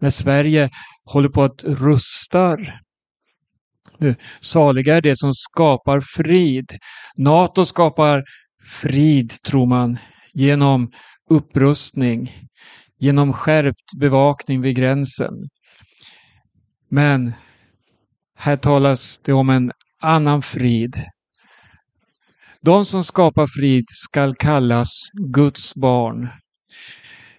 när 0.00 0.10
Sverige 0.10 0.70
håller 1.04 1.28
på 1.28 1.42
att 1.42 1.64
rustar. 1.64 2.80
Nu, 3.98 4.16
saliga 4.40 4.96
är 4.96 5.00
det 5.00 5.16
som 5.18 5.32
skapar 5.32 6.00
frid. 6.00 6.78
Nato 7.18 7.64
skapar 7.64 8.24
frid, 8.82 9.42
tror 9.42 9.66
man, 9.66 9.98
genom 10.34 10.90
upprustning, 11.30 12.32
genom 12.98 13.32
skärpt 13.32 13.98
bevakning 14.00 14.60
vid 14.60 14.76
gränsen. 14.76 15.34
Men 16.90 17.32
här 18.36 18.56
talas 18.56 19.20
det 19.24 19.32
om 19.32 19.50
en 19.50 19.72
annan 20.00 20.42
frid. 20.42 20.96
De 22.60 22.84
som 22.84 23.04
skapar 23.04 23.46
frid 23.60 23.84
skall 23.88 24.34
kallas 24.34 24.88
Guds 25.32 25.74
barn. 25.74 26.28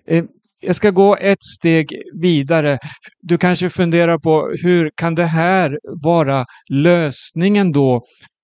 Eh, 0.07 0.25
jag 0.61 0.75
ska 0.75 0.89
gå 0.89 1.15
ett 1.15 1.43
steg 1.43 1.93
vidare. 2.21 2.77
Du 3.21 3.37
kanske 3.37 3.69
funderar 3.69 4.17
på 4.17 4.53
hur 4.63 4.91
kan 4.95 5.15
det 5.15 5.25
här 5.25 5.79
vara 6.03 6.45
lösningen 6.69 7.71
då 7.71 8.01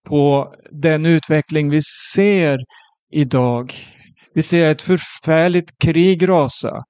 på 0.08 0.54
den 0.72 1.06
utveckling 1.06 1.70
vi 1.70 1.82
ser 2.14 2.60
idag? 3.12 3.74
Vi 4.34 4.42
ser 4.42 4.68
ett 4.68 4.82
förfärligt 4.82 5.70
krig 5.84 6.30
rasa. 6.30 6.82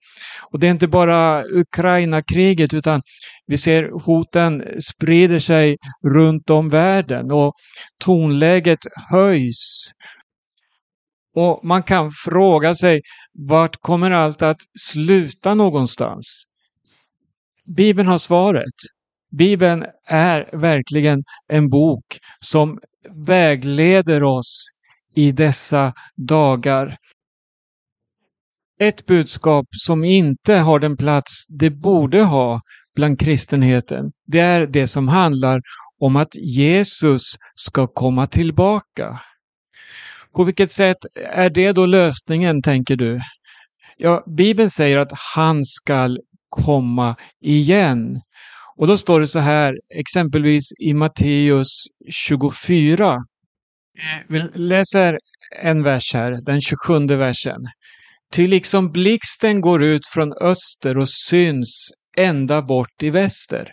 Och 0.52 0.60
det 0.60 0.68
är 0.68 0.72
inte 0.72 0.88
bara 0.88 1.44
Ukraina-kriget 1.44 2.74
utan 2.74 3.02
vi 3.48 3.58
ser 3.58 3.90
hoten 4.06 4.64
sprider 4.82 5.40
sig 5.40 5.78
runt 6.08 6.50
om 6.50 6.70
världen 6.70 7.32
och 7.32 7.54
tonläget 8.04 8.80
höjs. 9.12 9.92
Och 11.36 11.66
man 11.66 11.84
kan 11.84 12.12
fråga 12.12 12.76
sig 12.76 13.02
vart 13.34 13.78
kommer 13.78 14.12
allt 14.12 14.42
att 14.42 14.58
sluta 14.80 15.54
någonstans? 15.54 16.52
Bibeln 17.76 18.08
har 18.08 18.18
svaret. 18.18 18.74
Bibeln 19.32 19.86
är 20.08 20.58
verkligen 20.58 21.24
en 21.48 21.70
bok 21.70 22.06
som 22.40 22.80
vägleder 23.26 24.24
oss 24.24 24.66
i 25.16 25.32
dessa 25.32 25.94
dagar. 26.16 26.98
Ett 28.80 29.06
budskap 29.06 29.66
som 29.72 30.04
inte 30.04 30.54
har 30.54 30.80
den 30.80 30.98
plats 30.98 31.46
det 31.50 31.70
borde 31.70 32.22
ha 32.22 32.62
bland 32.96 33.20
kristenheten, 33.20 34.12
det 34.28 34.40
är 34.40 34.68
det 34.68 34.88
som 34.88 35.08
handlar 35.08 35.62
om 36.00 36.16
att 36.16 36.36
Jesus 36.36 37.22
ska 37.56 37.88
komma 37.88 38.28
tillbaka. 38.28 39.20
På 40.36 40.44
vilket 40.44 40.72
sätt 40.72 40.98
är 41.16 41.50
det 41.50 41.72
då 41.72 41.86
lösningen, 41.86 42.62
tänker 42.62 42.96
du? 42.96 43.20
Ja, 43.98 44.24
Bibeln 44.38 44.70
säger 44.70 44.98
att 44.98 45.12
han 45.36 45.66
skall 45.66 46.20
komma 46.50 47.16
igen. 47.42 48.22
Och 48.78 48.88
då 48.88 48.98
står 48.98 49.20
det 49.20 49.28
så 49.28 49.40
här, 49.40 49.74
exempelvis 49.96 50.64
i 50.80 50.94
Matteus 50.94 51.68
24. 52.12 53.14
Eh, 53.14 53.22
vi 54.28 54.44
läser 54.54 55.20
en 55.62 55.84
vers 55.84 56.14
här, 56.14 56.32
den 56.32 56.62
27 56.62 57.08
versen. 57.08 57.62
Ty 58.32 58.48
liksom 58.48 58.92
blixten 58.92 59.62
går 59.62 59.84
ut 59.84 60.08
från 60.08 60.34
öster 60.42 60.98
och 60.98 61.10
syns 61.10 61.92
ända 62.18 62.62
bort 62.62 63.04
i 63.04 63.10
väster, 63.10 63.72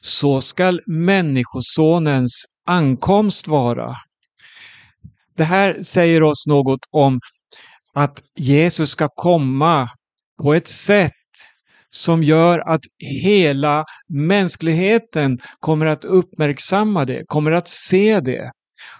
så 0.00 0.40
skall 0.40 0.80
Människosonens 0.86 2.44
ankomst 2.66 3.48
vara. 3.48 3.96
Det 5.36 5.44
här 5.44 5.82
säger 5.82 6.22
oss 6.22 6.46
något 6.46 6.80
om 6.90 7.20
att 7.94 8.22
Jesus 8.36 8.90
ska 8.90 9.08
komma 9.08 9.90
på 10.42 10.54
ett 10.54 10.68
sätt 10.68 11.12
som 11.90 12.22
gör 12.22 12.58
att 12.58 12.80
hela 12.98 13.84
mänskligheten 14.08 15.38
kommer 15.60 15.86
att 15.86 16.04
uppmärksamma 16.04 17.04
det, 17.04 17.24
kommer 17.26 17.52
att 17.52 17.68
se 17.68 18.20
det. 18.20 18.50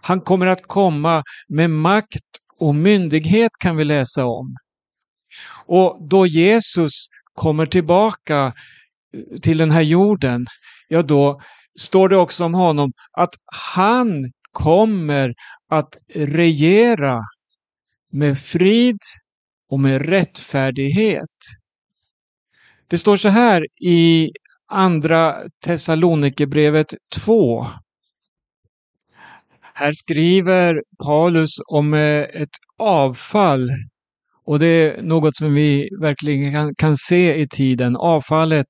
Han 0.03 0.20
kommer 0.20 0.46
att 0.46 0.66
komma 0.66 1.22
med 1.49 1.70
makt 1.70 2.20
och 2.59 2.75
myndighet 2.75 3.53
kan 3.59 3.77
vi 3.77 3.85
läsa 3.85 4.25
om. 4.25 4.57
Och 5.66 5.99
då 6.09 6.27
Jesus 6.27 6.92
kommer 7.35 7.66
tillbaka 7.66 8.53
eh, 9.14 9.40
till 9.40 9.59
den 9.59 9.70
här 9.70 9.83
jorden, 9.83 10.46
ja 10.88 11.03
då 11.03 11.40
står 11.79 12.09
det 12.09 12.16
också 12.16 12.44
om 12.44 12.55
honom 12.55 12.92
att 13.12 13.35
han 13.77 14.33
kommer 14.53 15.35
att 15.68 15.96
regera 16.14 17.20
med 18.12 18.38
frid 18.38 18.98
och 19.70 19.81
med 19.81 20.09
rättfärdighet. 20.09 21.37
Det 22.88 22.98
står 22.98 23.16
så 23.16 23.29
här 23.29 23.66
i 23.81 24.31
Andra 24.68 25.37
Thessalonikerbrevet 25.64 26.94
2. 27.14 27.66
Här 29.74 29.92
skriver 29.92 30.83
Paulus 31.05 31.50
om 31.68 31.94
eh, 31.94 32.22
ett 32.22 32.57
avfall 32.79 33.70
och 34.44 34.59
det 34.59 34.66
är 34.66 35.02
något 35.02 35.37
som 35.37 35.55
vi 35.55 35.88
verkligen 36.00 36.52
kan, 36.52 36.74
kan 36.74 36.96
se 36.96 37.35
i 37.35 37.48
tiden. 37.48 37.96
Avfallet 37.96 38.66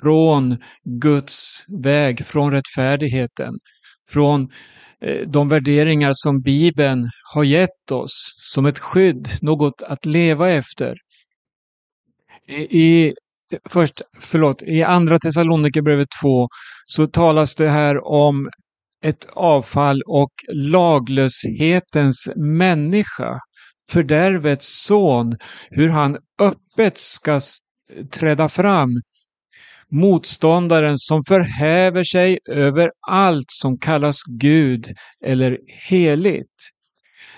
från 0.00 0.56
Guds 0.84 1.66
väg, 1.82 2.26
från 2.26 2.52
rättfärdigheten, 2.52 3.54
från 4.10 4.48
Eh, 5.04 5.28
de 5.28 5.48
värderingar 5.48 6.10
som 6.14 6.40
Bibeln 6.40 7.10
har 7.34 7.44
gett 7.44 7.92
oss 7.92 8.34
som 8.54 8.66
ett 8.66 8.78
skydd, 8.78 9.28
något 9.42 9.82
att 9.82 10.06
leva 10.06 10.50
efter. 10.50 10.96
I, 12.70 13.12
först, 13.70 14.02
förlåt, 14.20 14.62
i 14.62 14.82
andra 14.82 15.18
Thessalonikerbrevet 15.18 16.08
2 16.22 16.48
så 16.84 17.06
talas 17.06 17.54
det 17.54 17.68
här 17.68 18.06
om 18.06 18.50
ett 19.04 19.26
avfall 19.32 20.02
och 20.06 20.32
laglöshetens 20.52 22.30
människa, 22.36 23.38
fördärvets 23.90 24.84
son, 24.86 25.36
hur 25.70 25.88
han 25.88 26.18
öppet 26.40 26.98
ska 26.98 27.40
träda 28.10 28.48
fram. 28.48 28.90
Motståndaren 29.90 30.98
som 30.98 31.22
förhäver 31.28 32.04
sig 32.04 32.38
över 32.48 32.90
allt 33.08 33.46
som 33.48 33.78
kallas 33.78 34.16
Gud 34.40 34.86
eller 35.24 35.58
heligt. 35.88 36.70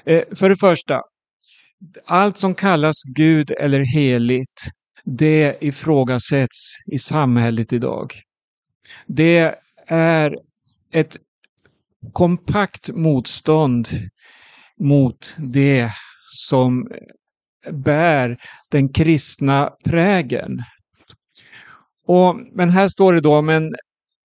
Eh, 0.06 0.22
för 0.34 0.48
det 0.48 0.56
första, 0.56 1.00
allt 2.04 2.36
som 2.36 2.54
kallas 2.54 2.96
Gud 3.16 3.50
eller 3.50 3.80
heligt, 3.94 4.62
det 5.04 5.56
ifrågasätts 5.60 6.74
i 6.92 6.98
samhället 6.98 7.72
idag. 7.72 8.14
Det 9.06 9.54
är 9.86 10.36
ett 10.92 11.16
kompakt 12.12 12.90
motstånd 12.90 13.88
mot 14.80 15.36
det 15.52 15.90
som 16.22 16.88
bär 17.72 18.36
den 18.70 18.88
kristna 18.88 19.70
prägen. 19.84 20.58
Och, 22.12 22.36
men 22.52 22.70
här 22.70 22.88
står 22.88 23.12
det 23.12 23.20
då 23.20 23.36
om 23.36 23.48
en, 23.48 23.74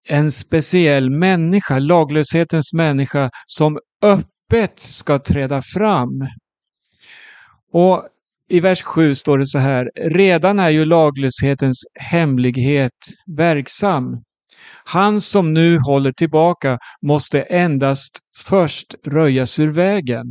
en 0.07 0.31
speciell 0.31 1.09
människa, 1.09 1.79
laglöshetens 1.79 2.73
människa, 2.73 3.29
som 3.45 3.79
öppet 4.01 4.79
ska 4.79 5.19
träda 5.19 5.61
fram. 5.61 6.27
Och 7.73 8.07
i 8.49 8.59
vers 8.59 8.83
7 8.83 9.15
står 9.15 9.37
det 9.37 9.45
så 9.45 9.59
här, 9.59 9.91
redan 9.95 10.59
är 10.59 10.69
ju 10.69 10.85
laglöshetens 10.85 11.83
hemlighet 11.99 13.07
verksam. 13.37 14.23
Han 14.85 15.21
som 15.21 15.53
nu 15.53 15.79
håller 15.79 16.11
tillbaka 16.11 16.79
måste 17.01 17.41
endast 17.41 18.19
först 18.37 18.95
röjas 19.05 19.59
ur 19.59 19.71
vägen. 19.71 20.25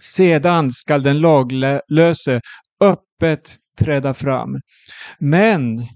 Sedan 0.00 0.70
skall 0.70 1.02
den 1.02 1.20
laglöse 1.20 2.40
öppet 2.80 3.56
träda 3.78 4.14
fram. 4.14 4.60
Men 5.18 5.88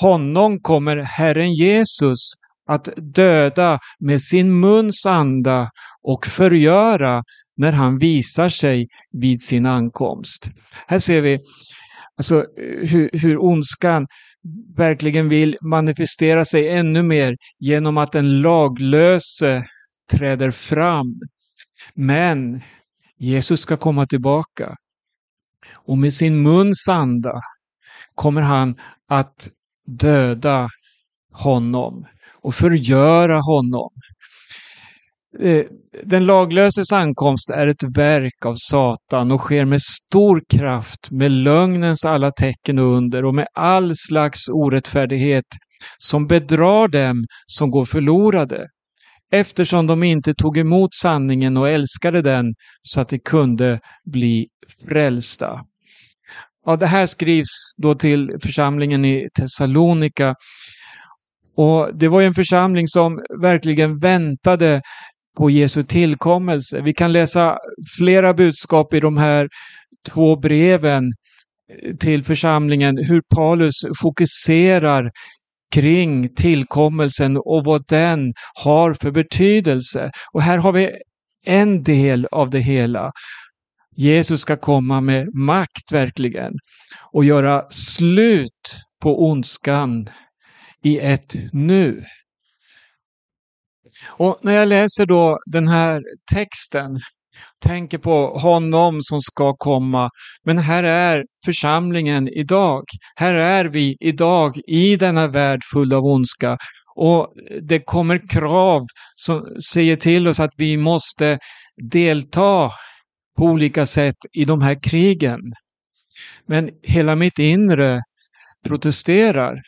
honom 0.00 0.60
kommer 0.60 0.96
Herren 0.96 1.54
Jesus 1.54 2.18
att 2.66 2.88
döda 2.96 3.78
med 3.98 4.22
sin 4.22 4.60
muns 4.60 5.06
anda 5.06 5.70
och 6.02 6.26
förgöra 6.26 7.22
när 7.56 7.72
han 7.72 7.98
visar 7.98 8.48
sig 8.48 8.86
vid 9.12 9.40
sin 9.40 9.66
ankomst. 9.66 10.50
Här 10.86 10.98
ser 10.98 11.20
vi 11.20 11.38
alltså, 12.16 12.46
hur, 12.82 13.10
hur 13.12 13.38
ondskan 13.38 14.06
verkligen 14.76 15.28
vill 15.28 15.56
manifestera 15.60 16.44
sig 16.44 16.68
ännu 16.68 17.02
mer 17.02 17.36
genom 17.58 17.98
att 17.98 18.12
den 18.12 18.40
laglöse 18.40 19.64
träder 20.10 20.50
fram. 20.50 21.20
Men 21.94 22.62
Jesus 23.18 23.60
ska 23.60 23.76
komma 23.76 24.06
tillbaka. 24.06 24.76
Och 25.72 25.98
med 25.98 26.14
sin 26.14 26.42
muns 26.42 26.88
anda 26.88 27.40
kommer 28.14 28.42
han 28.42 28.76
att 29.08 29.48
döda 29.98 30.68
honom 31.32 32.06
och 32.42 32.54
förgöra 32.54 33.40
honom. 33.40 33.90
Eh, 35.40 35.64
den 36.04 36.26
laglöses 36.26 36.92
ankomst 36.92 37.50
är 37.50 37.66
ett 37.66 37.96
verk 37.96 38.46
av 38.46 38.54
Satan 38.56 39.32
och 39.32 39.40
sker 39.40 39.64
med 39.64 39.80
stor 39.80 40.42
kraft, 40.48 41.10
med 41.10 41.30
lögnens 41.30 42.04
alla 42.04 42.30
tecken 42.30 42.78
och 42.78 42.84
under 42.96 43.24
och 43.24 43.34
med 43.34 43.46
all 43.54 43.92
slags 43.96 44.48
orättfärdighet 44.48 45.44
som 45.98 46.26
bedrar 46.26 46.88
dem 46.88 47.24
som 47.46 47.70
går 47.70 47.84
förlorade, 47.84 48.66
eftersom 49.32 49.86
de 49.86 50.02
inte 50.02 50.34
tog 50.34 50.58
emot 50.58 50.94
sanningen 50.94 51.56
och 51.56 51.68
älskade 51.68 52.22
den 52.22 52.54
så 52.82 53.00
att 53.00 53.08
de 53.08 53.18
kunde 53.18 53.80
bli 54.04 54.46
frälsta. 54.88 55.60
Ja, 56.66 56.76
det 56.76 56.86
här 56.86 57.06
skrivs 57.06 57.74
då 57.76 57.94
till 57.94 58.30
församlingen 58.42 59.04
i 59.04 59.28
Thessalonika 59.34 60.34
och 61.56 61.96
det 61.96 62.08
var 62.08 62.22
en 62.22 62.34
församling 62.34 62.88
som 62.88 63.20
verkligen 63.42 63.98
väntade 63.98 64.82
på 65.38 65.50
Jesu 65.50 65.82
tillkommelse. 65.82 66.80
Vi 66.80 66.94
kan 66.94 67.12
läsa 67.12 67.58
flera 67.98 68.34
budskap 68.34 68.94
i 68.94 69.00
de 69.00 69.16
här 69.16 69.48
två 70.08 70.36
breven 70.36 71.12
till 72.00 72.24
församlingen, 72.24 72.98
hur 72.98 73.22
Paulus 73.34 73.74
fokuserar 74.00 75.10
kring 75.74 76.34
tillkommelsen 76.34 77.36
och 77.36 77.64
vad 77.64 77.82
den 77.88 78.32
har 78.64 78.94
för 78.94 79.10
betydelse. 79.10 80.10
Och 80.32 80.42
här 80.42 80.58
har 80.58 80.72
vi 80.72 80.90
en 81.46 81.82
del 81.82 82.26
av 82.30 82.50
det 82.50 82.60
hela. 82.60 83.12
Jesus 83.96 84.40
ska 84.40 84.56
komma 84.56 85.00
med 85.00 85.34
makt 85.34 85.92
verkligen 85.92 86.52
och 87.12 87.24
göra 87.24 87.70
slut 87.70 88.76
på 89.02 89.28
ondskan 89.28 90.08
i 90.82 90.98
ett 90.98 91.34
nu. 91.52 92.04
Och 94.06 94.38
när 94.42 94.52
jag 94.52 94.68
läser 94.68 95.06
då 95.06 95.38
den 95.52 95.68
här 95.68 96.02
texten, 96.34 97.00
tänker 97.64 97.98
på 97.98 98.38
honom 98.38 98.98
som 99.02 99.20
ska 99.20 99.54
komma, 99.56 100.10
men 100.44 100.58
här 100.58 100.82
är 100.82 101.24
församlingen 101.44 102.28
idag. 102.28 102.82
Här 103.16 103.34
är 103.34 103.64
vi 103.64 103.96
idag 104.00 104.60
i 104.66 104.96
denna 104.96 105.26
värld 105.26 105.60
full 105.72 105.92
av 105.92 106.04
ondska. 106.04 106.58
Och 106.94 107.34
det 107.68 107.78
kommer 107.78 108.28
krav 108.28 108.86
som 109.16 109.46
säger 109.72 109.96
till 109.96 110.28
oss 110.28 110.40
att 110.40 110.52
vi 110.56 110.76
måste 110.76 111.38
delta 111.90 112.70
på 113.36 113.44
olika 113.44 113.86
sätt 113.86 114.16
i 114.32 114.44
de 114.44 114.62
här 114.62 114.74
krigen. 114.82 115.40
Men 116.46 116.70
hela 116.82 117.16
mitt 117.16 117.38
inre 117.38 118.00
protesterar. 118.64 119.62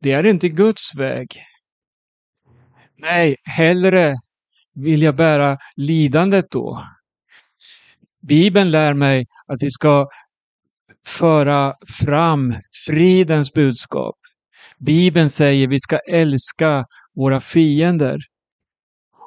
Det 0.00 0.12
är 0.12 0.26
inte 0.26 0.48
Guds 0.48 0.94
väg. 0.94 1.42
Nej, 2.98 3.36
hellre 3.44 4.14
vill 4.74 5.02
jag 5.02 5.16
bära 5.16 5.58
lidandet 5.76 6.50
då. 6.50 6.86
Bibeln 8.28 8.70
lär 8.70 8.94
mig 8.94 9.26
att 9.46 9.62
vi 9.62 9.70
ska 9.70 10.06
föra 11.06 11.74
fram 12.00 12.54
fridens 12.86 13.52
budskap. 13.52 14.16
Bibeln 14.78 15.30
säger 15.30 15.68
vi 15.68 15.80
ska 15.80 15.98
älska 15.98 16.86
våra 17.14 17.40
fiender. 17.40 18.18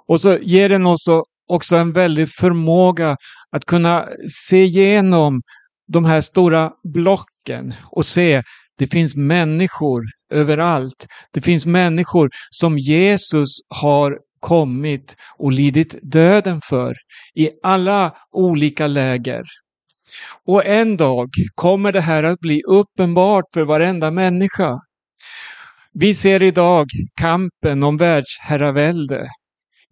Och 0.07 0.21
så 0.21 0.37
ger 0.37 0.69
den 0.69 0.85
oss 0.85 1.07
också 1.47 1.75
en 1.77 1.91
väldig 1.91 2.29
förmåga 2.29 3.17
att 3.55 3.65
kunna 3.65 4.07
se 4.29 4.63
igenom 4.63 5.41
de 5.87 6.05
här 6.05 6.21
stora 6.21 6.71
blocken 6.83 7.73
och 7.91 8.05
se 8.05 8.43
det 8.77 8.87
finns 8.87 9.15
människor 9.15 10.03
överallt. 10.31 11.07
Det 11.33 11.41
finns 11.41 11.65
människor 11.65 12.29
som 12.49 12.77
Jesus 12.77 13.49
har 13.67 14.19
kommit 14.39 15.15
och 15.37 15.51
lidit 15.51 15.95
döden 16.01 16.61
för 16.69 16.95
i 17.35 17.49
alla 17.63 18.15
olika 18.31 18.87
läger. 18.87 19.43
Och 20.45 20.65
en 20.65 20.97
dag 20.97 21.29
kommer 21.55 21.91
det 21.91 22.01
här 22.01 22.23
att 22.23 22.39
bli 22.39 22.61
uppenbart 22.67 23.45
för 23.53 23.63
varenda 23.63 24.11
människa. 24.11 24.79
Vi 25.93 26.13
ser 26.13 26.41
idag 26.41 26.87
kampen 27.21 27.83
om 27.83 27.97
världsherravälde. 27.97 29.27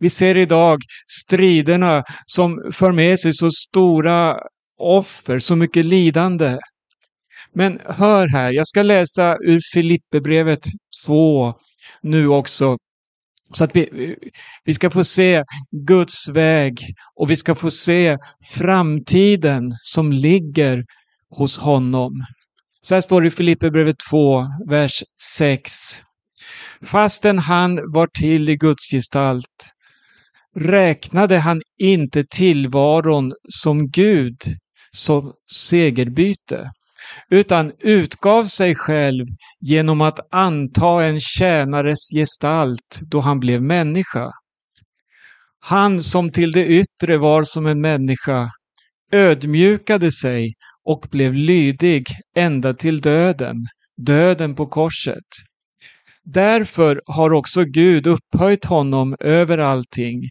Vi 0.04 0.10
ser 0.10 0.38
idag 0.38 0.80
striderna 1.08 2.04
som 2.26 2.72
för 2.72 2.92
med 2.92 3.20
sig 3.20 3.34
så 3.34 3.52
stora 3.52 4.36
offer, 4.78 5.39
så 5.39 5.56
mycket 5.56 5.86
lidande. 5.86 6.58
Men 7.54 7.80
hör 7.86 8.28
här, 8.28 8.52
jag 8.52 8.68
ska 8.68 8.84
läsa 8.84 9.38
ur 9.38 9.60
Filipperbrevet 9.74 10.60
2 11.06 11.54
nu 12.02 12.28
också. 12.28 12.78
Så 13.54 13.63
att 13.63 13.76
vi, 13.76 14.16
vi 14.63 14.74
ska 14.74 14.89
få 14.89 15.04
se 15.04 15.44
Guds 15.72 16.28
väg 16.28 16.80
och 17.16 17.30
vi 17.30 17.36
ska 17.36 17.56
få 17.56 17.72
se 17.72 18.18
framtiden 18.54 19.76
som 19.82 20.12
ligger 20.12 20.86
hos 21.30 21.58
honom. 21.58 22.26
Så 22.82 22.94
här 22.94 23.02
står 23.02 23.22
det 23.22 23.28
i 23.28 23.32
Filipperbrevet 23.32 23.96
2, 24.10 24.46
vers 24.70 25.04
6. 25.38 25.72
Fastän 26.82 27.39
han 27.39 27.92
var 27.94 28.08
till 28.08 28.50
i 28.50 28.56
Guds 28.56 28.92
gestalt 28.92 29.74
räknade 30.56 31.38
han 31.38 31.62
inte 31.80 32.24
tillvaron 32.24 33.34
som 33.50 33.88
Gud 33.89 34.38
som 34.92 35.34
segerbyte 35.52 36.72
utan 37.30 37.72
utgav 37.80 38.46
sig 38.46 38.76
själv 38.76 39.26
genom 39.62 40.02
att 40.02 40.20
anta 40.32 41.04
en 41.04 41.20
tjänares 41.20 42.10
gestalt 42.16 43.00
då 43.12 43.20
han 43.20 43.39
blev 43.39 43.62
människa. 43.62 44.32
Han 45.60 46.04
som 46.04 46.32
till 46.32 46.52
det 46.52 46.68
yttre 46.68 47.18
var 47.18 47.44
som 47.44 47.66
en 47.66 47.82
människa 47.82 48.52
ödmjukade 49.12 50.12
sig 50.12 50.54
och 50.86 51.08
blev 51.12 51.34
lydig 51.34 52.08
ända 52.36 52.74
till 52.74 53.02
döden, 53.02 53.56
döden 53.98 54.56
på 54.56 54.66
korset. 54.66 55.26
Därför 56.26 57.02
har 57.06 57.34
också 57.34 57.64
Gud 57.64 58.08
upphöjt 58.08 58.66
honom 58.66 59.16
över 59.20 59.58
allting 59.58 60.30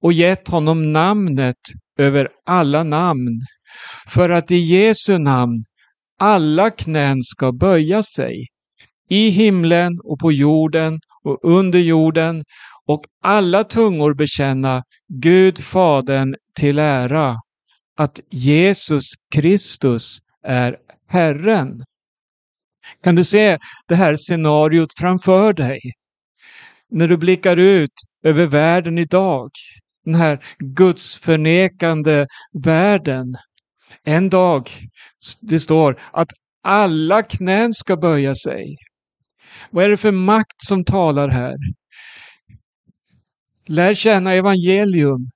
och 0.00 0.12
gett 0.12 0.48
honom 0.48 0.92
namnet 0.92 1.56
över 1.98 2.28
alla 2.46 2.84
namn, 2.84 3.40
för 4.08 4.30
att 4.30 4.50
i 4.50 4.56
Jesu 4.56 5.18
namn 5.18 5.64
alla 6.20 6.70
knän 6.70 7.22
ska 7.22 7.52
böja 7.52 8.02
sig, 8.02 8.46
i 9.08 9.28
himlen 9.28 10.00
och 10.04 10.18
på 10.18 10.32
jorden 10.32 11.00
och 11.24 11.38
under 11.42 11.78
jorden 11.78 12.44
och 12.86 13.04
alla 13.22 13.64
tungor 13.64 14.14
bekänna 14.14 14.82
Gud 15.08 15.58
Fadern 15.58 16.34
till 16.54 16.78
ära, 16.78 17.36
att 17.96 18.20
Jesus 18.30 19.04
Kristus 19.34 20.18
är 20.46 20.76
Herren. 21.08 21.84
Kan 23.02 23.14
du 23.14 23.24
se 23.24 23.58
det 23.88 23.94
här 23.94 24.16
scenariot 24.16 24.90
framför 24.98 25.52
dig? 25.52 25.80
När 26.90 27.08
du 27.08 27.16
blickar 27.16 27.56
ut 27.56 27.92
över 28.24 28.46
världen 28.46 28.98
idag, 28.98 29.50
den 30.04 30.14
här 30.14 30.38
gudsförnekande 30.58 32.26
världen. 32.52 33.36
En 34.04 34.30
dag, 34.30 34.70
det 35.42 35.58
står 35.58 36.00
att 36.12 36.28
alla 36.62 37.22
knän 37.22 37.74
ska 37.74 37.96
böja 37.96 38.34
sig. 38.34 38.76
Vad 39.70 39.84
är 39.84 39.88
det 39.88 39.96
för 39.96 40.12
makt 40.12 40.56
som 40.58 40.84
talar 40.84 41.28
här? 41.28 41.54
Lär 43.66 43.94
känna 43.94 44.32
evangelium. 44.32 45.30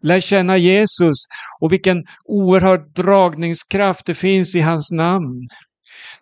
Lär 0.00 0.20
känna 0.20 0.56
Jesus 0.56 1.16
och 1.60 1.72
vilken 1.72 2.04
oerhörd 2.24 2.94
dragningskraft 2.94 4.06
det 4.06 4.14
finns 4.14 4.54
i 4.54 4.60
hans 4.60 4.90
namn. 4.92 5.38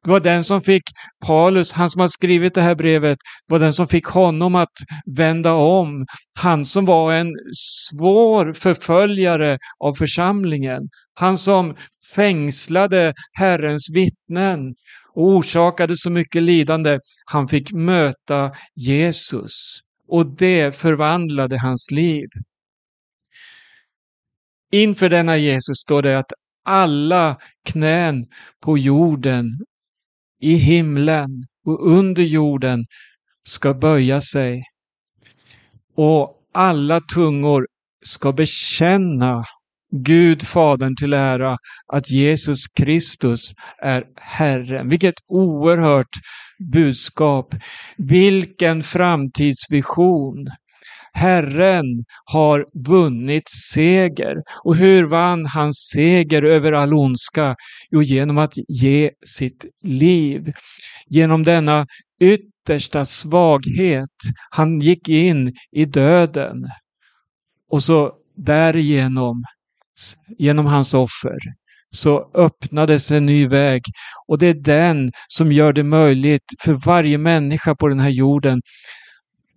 Det 0.05 0.11
var 0.11 0.21
den 0.21 0.45
som 0.45 0.63
fick 0.63 0.83
Paulus, 1.27 1.73
han 1.73 1.91
som 1.91 2.01
har 2.01 2.09
skrivit 2.09 2.55
det 2.55 2.63
här 2.63 2.75
brevet, 2.75 3.19
det 3.49 3.53
var 3.53 3.59
den 3.59 3.73
som 3.73 3.89
fick 3.89 4.07
honom 4.07 4.55
att 4.55 4.73
vända 5.17 5.53
om. 5.55 6.07
Han 6.35 6.65
som 6.65 6.85
var 6.85 7.13
en 7.13 7.33
svår 7.57 8.53
förföljare 8.53 9.59
av 9.79 9.95
församlingen. 9.95 10.83
Han 11.15 11.39
som 11.39 11.77
fängslade 12.15 13.15
Herrens 13.33 13.91
vittnen 13.95 14.75
och 15.15 15.25
orsakade 15.25 15.97
så 15.97 16.11
mycket 16.11 16.43
lidande. 16.43 16.99
Han 17.25 17.49
fick 17.49 17.73
möta 17.73 18.51
Jesus 18.75 19.81
och 20.09 20.27
det 20.27 20.77
förvandlade 20.77 21.59
hans 21.59 21.91
liv. 21.91 22.29
Inför 24.73 25.09
denna 25.09 25.37
Jesus 25.37 25.79
står 25.79 26.03
det 26.03 26.19
att 26.19 26.33
alla 26.65 27.37
knän 27.65 28.27
på 28.61 28.79
jorden, 28.79 29.59
i 30.41 30.55
himlen 30.55 31.29
och 31.67 31.93
under 31.93 32.23
jorden 32.23 32.85
ska 33.49 33.75
böja 33.75 34.21
sig. 34.21 34.63
Och 35.97 36.35
alla 36.53 37.01
tungor 37.01 37.67
ska 38.05 38.33
bekänna 38.33 39.45
Gud 39.91 40.43
Fadern 40.47 40.97
till 40.97 41.13
ära 41.13 41.57
att 41.93 42.11
Jesus 42.11 42.69
Kristus 42.69 43.53
är 43.83 44.05
Herren. 44.17 44.89
Vilket 44.89 45.15
oerhört 45.29 46.17
budskap. 46.73 47.55
Vilken 47.97 48.83
framtidsvision. 48.83 50.47
Herren 51.19 52.05
har 52.25 52.67
vunnit 52.75 53.49
seger. 53.49 54.37
Och 54.65 54.77
hur 54.77 55.05
vann 55.07 55.47
han 55.47 55.73
seger 55.75 56.43
över 56.43 56.73
all 56.73 56.95
ondska? 56.95 57.57
Jo, 57.91 58.03
genom 58.03 58.39
att 58.39 58.55
ge 58.69 59.11
sitt 59.27 59.67
liv. 59.83 60.53
Genom 61.07 61.43
denna 61.43 61.87
yttersta 62.21 63.05
svaghet. 63.05 64.17
Han 64.51 64.81
gick 64.81 65.09
in 65.09 65.53
i 65.73 65.85
döden. 65.85 66.57
Och 67.71 67.83
så 67.83 68.13
därigenom, 68.37 69.45
genom 70.39 70.67
hans 70.67 70.95
offer, 70.95 71.39
så 71.91 72.31
öppnades 72.35 73.11
en 73.11 73.27
ny 73.27 73.47
väg. 73.47 73.83
Och 74.27 74.39
det 74.39 74.47
är 74.47 74.55
den 74.55 75.13
som 75.29 75.53
gör 75.53 75.73
det 75.73 75.85
möjligt 75.85 76.45
för 76.65 76.73
varje 76.73 77.19
människa 77.19 77.75
på 77.75 77.89
den 77.89 78.01
här 78.01 78.11
jorden 78.11 78.61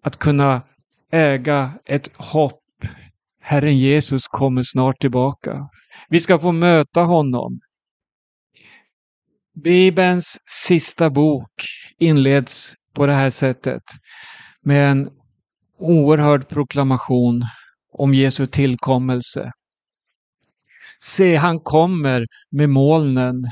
att 0.04 0.18
kunna 0.18 0.62
äga 1.12 1.74
ett 1.86 2.12
hopp. 2.18 2.58
Herren 3.42 3.78
Jesus 3.78 4.28
kommer 4.28 4.62
snart 4.62 5.00
tillbaka. 5.00 5.70
Vi 6.10 6.20
ska 6.20 6.40
få 6.40 6.52
möta 6.52 7.02
honom. 7.02 7.60
Bibelns 9.64 10.38
sista 10.68 11.10
bok 11.10 11.52
inleds 12.00 12.74
på 12.94 13.06
det 13.06 13.14
här 13.14 13.30
sättet 13.30 13.84
med 14.64 14.92
en 14.92 15.10
oerhörd 15.80 16.48
proklamation 16.48 17.42
om 17.94 18.14
Jesu 18.14 18.46
tillkommelse. 18.46 19.52
Se, 21.00 21.36
han 21.36 21.60
kommer 21.60 22.26
med 22.52 22.70
molnen 22.70 23.52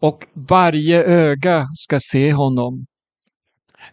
och 0.00 0.26
varje 0.48 1.04
öga 1.04 1.66
ska 1.74 2.00
se 2.00 2.32
honom. 2.32 2.86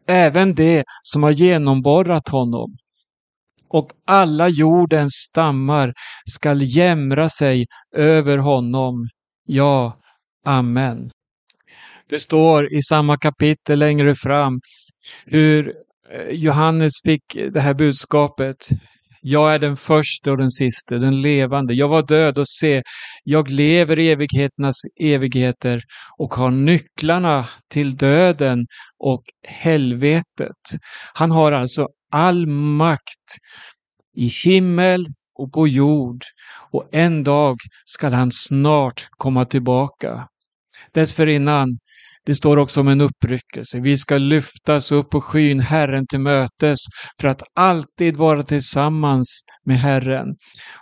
Även 0.07 0.55
det 0.55 0.83
som 1.01 1.23
har 1.23 1.31
genomborrat 1.31 2.29
honom 2.29 2.77
och 3.73 3.91
alla 4.07 4.49
jordens 4.49 5.13
stammar 5.29 5.91
skall 6.25 6.61
jämra 6.61 7.29
sig 7.29 7.65
över 7.95 8.37
honom. 8.37 9.07
Ja, 9.45 9.97
amen. 10.45 11.11
Det 12.09 12.19
står 12.19 12.73
i 12.73 12.81
samma 12.81 13.17
kapitel 13.17 13.79
längre 13.79 14.15
fram 14.15 14.59
hur 15.25 15.73
eh, 16.11 16.29
Johannes 16.31 16.91
fick 17.03 17.23
det 17.53 17.59
här 17.59 17.73
budskapet. 17.73 18.57
Jag 19.21 19.53
är 19.55 19.59
den 19.59 19.77
första 19.77 20.31
och 20.31 20.37
den 20.37 20.51
siste, 20.51 20.97
den 20.97 21.21
levande. 21.21 21.73
Jag 21.73 21.87
var 21.87 22.01
död 22.01 22.37
och 22.37 22.47
se, 22.47 22.83
jag 23.23 23.49
lever 23.49 23.99
i 23.99 24.11
evigheternas 24.11 24.75
evigheter 25.01 25.81
och 26.17 26.33
har 26.33 26.51
nycklarna 26.51 27.47
till 27.69 27.97
döden 27.97 28.65
och 28.99 29.23
helvetet. 29.47 30.57
Han 31.13 31.31
har 31.31 31.51
alltså 31.51 31.87
all 32.13 32.47
makt 32.47 33.29
i 34.15 34.27
himmel 34.27 35.05
och 35.35 35.53
på 35.53 35.67
jord 35.67 36.21
och 36.71 36.89
en 36.91 37.23
dag 37.23 37.57
skall 37.85 38.13
han 38.13 38.31
snart 38.31 39.07
komma 39.09 39.45
tillbaka. 39.45 40.27
Dessförinnan, 40.93 41.67
det 42.25 42.35
står 42.35 42.57
också 42.57 42.79
om 42.79 42.87
en 42.87 43.01
uppryckelse. 43.01 43.79
Vi 43.79 43.97
ska 43.97 44.17
lyftas 44.17 44.91
upp 44.91 45.09
på 45.09 45.21
skyn 45.21 45.59
Herren 45.59 46.07
till 46.07 46.19
mötes 46.19 46.79
för 47.21 47.27
att 47.27 47.43
alltid 47.55 48.17
vara 48.17 48.43
tillsammans 48.43 49.45
med 49.65 49.79
Herren. 49.79 50.27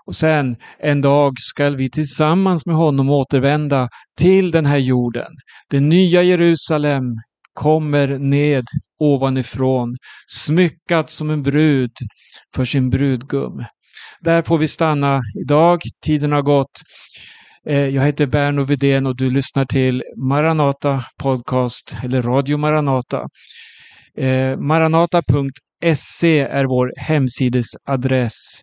Och 0.05 0.15
sen 0.15 0.55
en 0.79 1.01
dag 1.01 1.33
skall 1.37 1.75
vi 1.75 1.89
tillsammans 1.89 2.65
med 2.65 2.75
honom 2.75 3.09
återvända 3.09 3.89
till 4.17 4.51
den 4.51 4.65
här 4.65 4.77
jorden. 4.77 5.31
Det 5.69 5.79
nya 5.79 6.23
Jerusalem 6.23 7.03
kommer 7.53 8.07
ned 8.07 8.63
ovanifrån, 9.01 9.97
smyckad 10.27 11.09
som 11.09 11.29
en 11.29 11.43
brud 11.43 11.91
för 12.55 12.65
sin 12.65 12.89
brudgum. 12.89 13.65
Där 14.21 14.41
får 14.41 14.57
vi 14.57 14.67
stanna 14.67 15.21
idag. 15.43 15.81
Tiden 16.05 16.31
har 16.31 16.41
gått. 16.41 16.81
Eh, 17.67 17.87
jag 17.87 18.03
heter 18.03 18.25
Berno 18.25 18.63
Vidén 18.63 19.07
och 19.07 19.15
du 19.15 19.29
lyssnar 19.29 19.65
till 19.65 20.03
Maranata 20.29 21.05
Podcast, 21.17 21.97
eller 22.03 22.21
Radio 22.21 22.57
Maranata. 22.57 23.27
Eh, 24.17 24.57
Maranata.se 24.57 26.39
är 26.39 26.65
vår 26.65 26.93
hemsidesadress. 26.97 28.61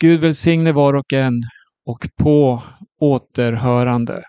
Gud 0.00 0.20
välsigne 0.20 0.72
var 0.72 0.94
och 0.94 1.12
en 1.12 1.34
och 1.86 2.08
på 2.22 2.62
återhörande. 3.00 4.22